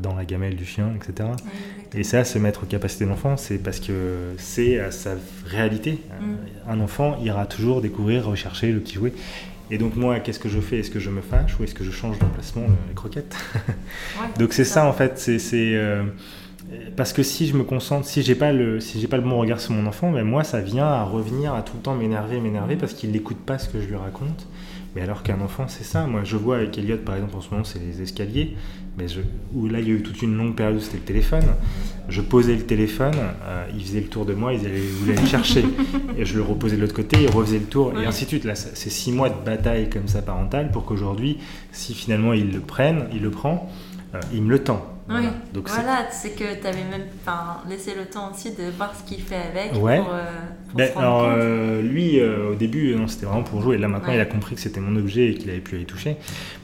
[0.00, 1.30] dans la gamelle du chien, etc.
[1.30, 5.14] Ouais, Et ça, se mettre aux capacités de l'enfant, c'est parce que c'est à sa
[5.46, 5.98] réalité.
[6.20, 6.70] Mm.
[6.70, 9.12] Un enfant ira toujours découvrir, rechercher le petit jouet.
[9.72, 10.78] Et donc moi, qu'est-ce que je fais?
[10.78, 13.34] Est-ce que je me fâche ou est-ce que je change d'emplacement les croquettes?
[13.66, 14.28] Ouais.
[14.38, 15.76] Donc c'est ça en fait, c'est
[16.96, 19.38] parce que si je me concentre, si j'ai pas le, si j'ai pas le bon
[19.38, 22.40] regard sur mon enfant, ben moi ça vient à revenir à tout le temps m'énerver,
[22.40, 24.46] m'énerver parce qu'il n'écoute pas ce que je lui raconte.
[24.96, 26.06] Mais alors qu'un enfant, c'est ça.
[26.06, 28.56] Moi, je vois avec Elliot, par exemple, en ce moment, c'est les escaliers.
[28.96, 29.20] Mais je,
[29.54, 31.44] où là, il y a eu toute une longue période où c'était le téléphone.
[32.08, 33.14] Je posais le téléphone,
[33.44, 35.62] euh, il faisait le tour de moi, il voulait aller me chercher.
[36.16, 38.02] et je le reposais de l'autre côté, il refaisait le tour, Ouais.
[38.04, 38.44] et ainsi de suite.
[38.44, 41.36] Là, c'est six mois de bataille comme ça parentale pour qu'aujourd'hui,
[41.70, 43.70] si finalement il le prenne, il le prend,
[44.14, 44.84] euh, il me le tend.
[45.10, 45.30] Oui, Voilà.
[45.54, 47.06] Donc c'est- voilà, c'est que tu avais même
[47.68, 49.98] laissé le temps aussi de voir ce qu'il fait avec Ouais.
[49.98, 50.22] pour, euh,
[50.68, 53.78] pour Ben, se alors, euh, lui, euh, au début, non, c'était vraiment pour jouer.
[53.78, 54.16] Là, maintenant, Ouais.
[54.16, 56.16] il a compris que c'était mon objet et qu'il avait pu aller toucher.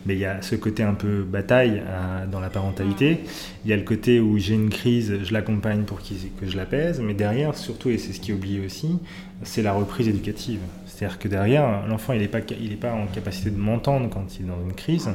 [0.04, 3.20] Mais il y a ce côté un peu bataille euh, dans la parentalité.
[3.64, 6.56] Il y a le côté où j'ai une crise, je l'accompagne pour qu'il- que je
[6.58, 7.00] l'apaise.
[7.00, 8.98] Mais derrière, surtout, et c'est ce qui est oublié aussi,
[9.42, 10.60] c'est la reprise éducative.
[10.86, 14.08] C'est-à-dire que derrière, l'enfant, il n'est pas, ca- il est pas en capacité de m'entendre
[14.10, 15.08] quand il est dans une crise.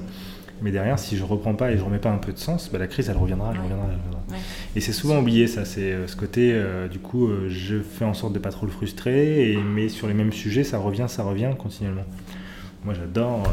[0.62, 2.80] Mais derrière, si je reprends pas et je remets pas un peu de sens, bah,
[2.80, 3.64] la crise, elle reviendra, elle Ouais.
[3.64, 4.20] reviendra, elle reviendra.
[4.32, 4.38] Ouais.
[4.76, 5.64] Et c'est souvent oublié, ça.
[5.66, 8.66] C'est euh, ce côté, euh, du coup, euh, je fais en sorte de pas trop
[8.66, 12.05] le frustrer, et, mais sur les mêmes sujets, ça revient, ça revient continuellement.
[12.86, 13.43] Moi, j'adore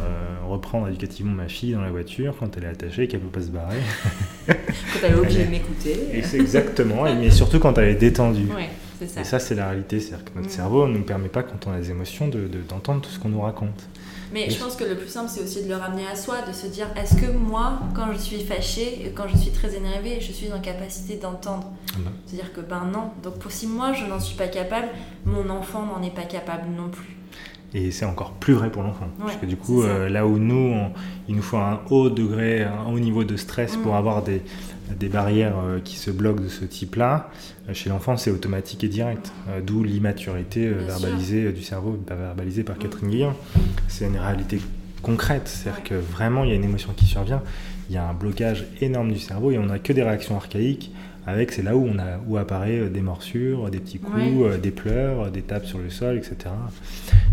[0.49, 3.45] reprendre éducativement ma fille dans la voiture quand elle est attachée et qu'elle peut pas
[3.45, 3.79] se barrer.
[4.47, 4.55] Quand
[5.03, 5.97] elle est obligée de m'écouter.
[6.15, 8.47] Exactement, mais surtout quand elle est détendue.
[8.55, 8.69] Ouais,
[9.05, 9.21] ça.
[9.21, 9.99] Et ça, c'est la réalité.
[9.99, 10.53] C'est-à-dire que notre Mm.
[10.53, 13.19] cerveau ne nous permet pas, quand on a des émotions, de- de- d'entendre tout ce
[13.19, 13.89] qu'on nous raconte.
[14.33, 16.53] Mais je pense que le plus simple, c'est aussi de le ramener à soi, de
[16.53, 20.33] se dire est-ce que moi, quand je suis fâchée, quand je suis très énervée, je
[20.33, 22.11] suis en capacité d'entendre Ah bah.
[22.27, 23.11] C'est-à-dire que ben non.
[23.23, 24.89] Donc pour si moi je n'en suis pas capable,
[25.25, 27.16] mon enfant n'en est pas capable non plus.
[27.79, 29.09] Et c'est encore plus vrai pour l'enfant.
[29.19, 30.91] parce que du coup, euh, là où nous, on-
[31.29, 33.83] il nous faut un haut degré, un haut niveau de stress Mm.
[33.83, 34.41] pour avoir des,
[34.99, 37.29] des barrières euh, qui se bloquent de ce type-là,
[37.69, 39.31] euh, chez l'enfant, c'est automatique et direct.
[39.67, 42.79] D'où l'immaturité verbalisée du cerveau, pas verbalisée par Mm.
[42.79, 43.35] Catherine Guillon.
[43.89, 44.59] C'est une réalité
[45.03, 45.47] concrète.
[45.47, 47.43] C'est-à-dire que vraiment, il y a une émotion qui survient,
[47.91, 50.91] il y a un blocage énorme du cerveau et on n'a que des réactions archaïques.
[51.29, 54.45] Avec, c'est là où, on a, où apparaît euh, des morsures, des petits coups, Ouais.
[54.45, 56.37] euh, des pleurs, des tapes sur le sol, etc.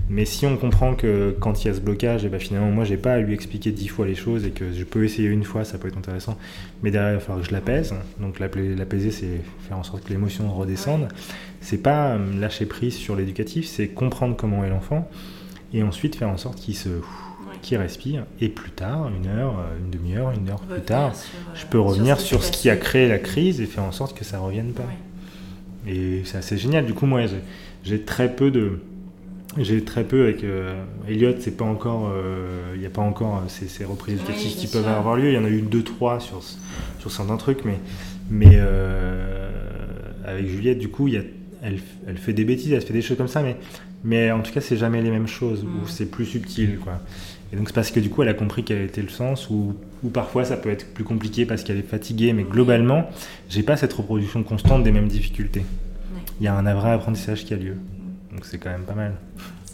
[0.09, 2.85] Mais si on comprend que quand il y a ce blocage, et ben finalement, moi,
[2.85, 5.43] j'ai pas à lui expliquer dix fois les choses et que je peux essayer une
[5.43, 6.37] fois, ça peut être intéressant.
[6.81, 7.93] Mais derrière, il va falloir que je l'apaise.
[8.19, 11.07] Donc, l'apaiser, l'apaiser, c'est faire en sorte que l'émotion redescende.
[11.61, 15.07] C'est pas euh, lâcher prise sur l'éducatif, c'est comprendre comment est l'enfant
[15.73, 16.89] et ensuite faire en sorte qu'il se,
[17.63, 18.25] Qu'il respire.
[18.41, 21.65] Et plus tard, une heure, euh, une demi-heure, une heure plus tard, sur, euh, je
[21.65, 24.23] peux revenir qui sur ce qui a créé la crise et faire en sorte que
[24.23, 24.83] ça revienne pas.
[25.87, 26.85] Et c'est assez génial.
[26.85, 27.21] Du coup, moi,
[27.83, 28.79] j'ai- très peu de.
[29.57, 33.37] J'ai très peu avec euh, Elliot, c'est pas encore, euh, il n'y a pas encore
[33.37, 34.81] euh, ces, ces reprises éducatives qui sûr.
[34.81, 35.29] peuvent avoir lieu.
[35.29, 36.41] Il y en a eu deux, trois sur,
[36.99, 37.79] sur certains trucs, mais,
[38.31, 39.51] mais euh,
[40.25, 41.21] avec Juliette, du coup, y a,
[41.61, 43.57] elle, elle fait des bêtises, elle fait des choses comme ça, mais,
[44.03, 45.83] mais en tout cas, c'est jamais les mêmes choses, Mm.
[45.83, 46.99] ou c'est plus subtil, quoi.
[47.53, 49.75] Et donc, c'est parce que du coup, elle a compris quel était le sens, ou,
[50.03, 53.07] ou parfois ça peut être plus compliqué parce qu'elle est fatiguée, mais globalement,
[53.47, 55.63] j'ai pas cette reproduction constante des mêmes difficultés.
[56.39, 57.77] Il y a un vrai apprentissage qui a lieu.
[58.31, 59.13] Donc c'est quand même pas mal.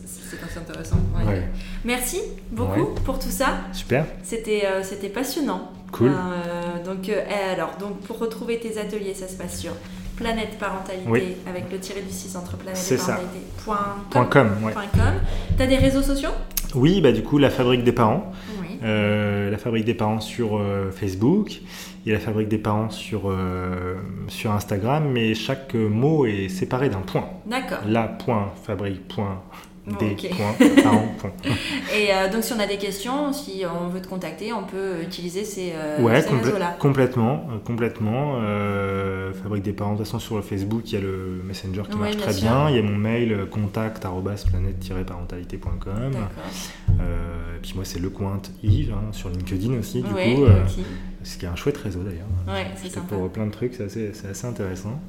[0.06, 0.98] C'est assez intéressant.
[1.18, 1.26] ouais.
[1.26, 1.48] Ouais.
[1.86, 2.20] Merci
[2.52, 3.60] beaucoup pour tout ça.
[3.72, 4.06] Super.
[4.24, 5.72] C'était euh, c'était passionnant.
[5.94, 6.12] Cool.
[6.12, 9.72] Euh, donc, euh, et alors, donc, pour retrouver tes ateliers, ça se passe sur
[10.18, 11.24] Planète Parentalité Oui.
[11.50, 13.14] avec le tiré du 6 entre planète et ça.
[13.14, 13.40] parentalité.
[13.64, 14.28] Point com.
[14.30, 14.74] com, ouais.
[14.74, 15.14] Point com.
[15.58, 16.30] T'as des réseaux sociaux?
[16.76, 18.32] Oui, bah du coup, la fabrique des parents.
[18.62, 18.78] Oui.
[18.84, 21.62] Euh, la fabrique des parents sur euh, Facebook
[22.06, 23.96] et la fabrique des parents sur, euh,
[24.28, 27.28] sur Instagram, mais chaque euh, mot est séparé d'un point.
[27.46, 27.80] D'accord.
[27.88, 29.42] La point fabrique point
[29.88, 31.08] des points parents.
[31.96, 35.02] Et euh, donc, si on a des questions, si on veut te contacter, on peut
[35.02, 36.76] utiliser ces, euh, Ouais, ces complè- réseaux-là.
[36.80, 38.36] complètement, euh, complètement.
[38.42, 39.94] Euh, fabrique des parents.
[39.94, 42.26] De toute façon, sur le Facebook, il y a le Messenger qui Ouais, marche bien
[42.26, 42.50] très sûr.
[42.50, 42.70] bien.
[42.70, 44.06] Il y a mon mail contact
[44.52, 46.12] planète-parentalité.com.
[46.12, 46.30] D'accord.
[47.02, 50.02] Euh, et puis moi, c'est Lecointe Yves hein, sur LinkedIn aussi.
[50.02, 50.84] Du Ouais, coup, ok.
[51.24, 52.28] ce qui est un chouette réseau d'ailleurs.
[52.48, 55.00] Ouais, c'est pour plein de trucs, c'est assez, c'est assez intéressant.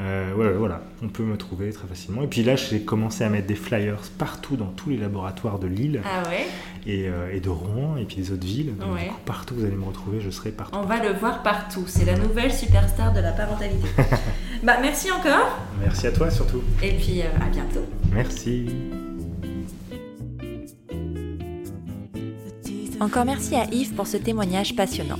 [0.00, 2.22] Euh, voilà, on peut me trouver très facilement.
[2.22, 5.66] Et puis là, j'ai commencé à mettre des flyers partout dans tous les laboratoires de
[5.66, 6.46] Lille Ah ouais?
[6.86, 8.76] et, euh, et de Rouen et puis des autres villes.
[8.76, 9.04] Donc, Ouais.
[9.04, 10.78] du coup, partout vous allez me retrouver, je serai partout.
[10.80, 11.82] On va le voir partout.
[11.88, 13.88] C'est la nouvelle superstar de la parentalité.
[14.62, 15.58] bah, merci encore.
[15.80, 16.62] Merci à toi surtout.
[16.80, 17.84] Et puis, euh, à bientôt.
[18.12, 18.66] Merci.
[23.00, 25.18] Encore merci à Yves pour ce témoignage passionnant.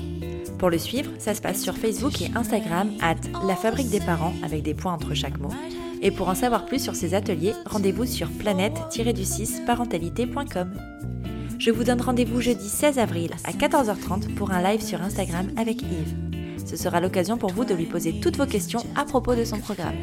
[0.59, 3.15] Pour le suivre, ça se passe sur Facebook et Instagram, at
[3.47, 5.53] la fabrique des parents avec des points entre chaque mot.
[6.03, 10.73] Et pour en savoir plus sur ces ateliers, rendez-vous sur planète-du6 parentalité.com.
[11.59, 15.83] Je vous donne rendez-vous jeudi 16 avril à 14h30 pour un live sur Instagram avec
[15.83, 16.15] Yves.
[16.65, 19.59] Ce sera l'occasion pour vous de lui poser toutes vos questions à propos de son
[19.59, 19.97] programme.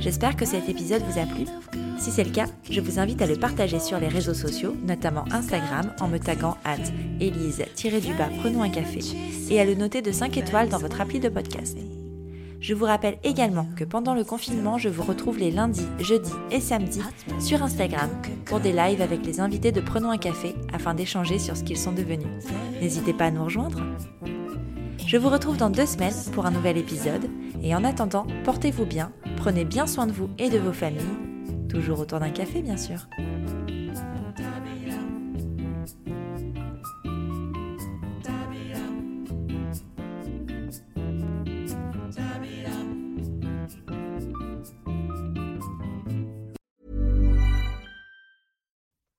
[0.00, 1.83] J'espère que cet épisode vous a plu.
[2.04, 5.24] Si c'est le cas, je vous invite à le partager sur les réseaux sociaux, notamment
[5.32, 6.76] Instagram, en me taguant at
[7.18, 9.00] Elise-du-bas prenons un café
[9.48, 11.78] et à le noter de 5 étoiles dans votre appli de podcast.
[12.60, 16.60] Je vous rappelle également que pendant le confinement, je vous retrouve les lundis, jeudis et
[16.60, 17.00] samedis
[17.40, 18.10] sur Instagram
[18.44, 21.78] pour des lives avec les invités de Prenons un café afin d'échanger sur ce qu'ils
[21.78, 22.28] sont devenus.
[22.82, 23.80] N'hésitez pas à nous rejoindre.
[25.06, 27.30] Je vous retrouve dans deux semaines pour un nouvel épisode
[27.62, 31.00] et en attendant, portez-vous bien, prenez bien soin de vous et de vos familles,
[31.74, 33.06] toujours autour d'un café bien sûr.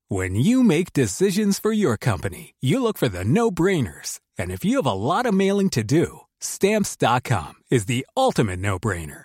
[0.08, 4.22] When you make decisions for your company, you look for the no brainers.
[4.40, 8.80] And if you have a lot of mailing to do, stamps.com is the ultimate no
[8.80, 9.25] brainer.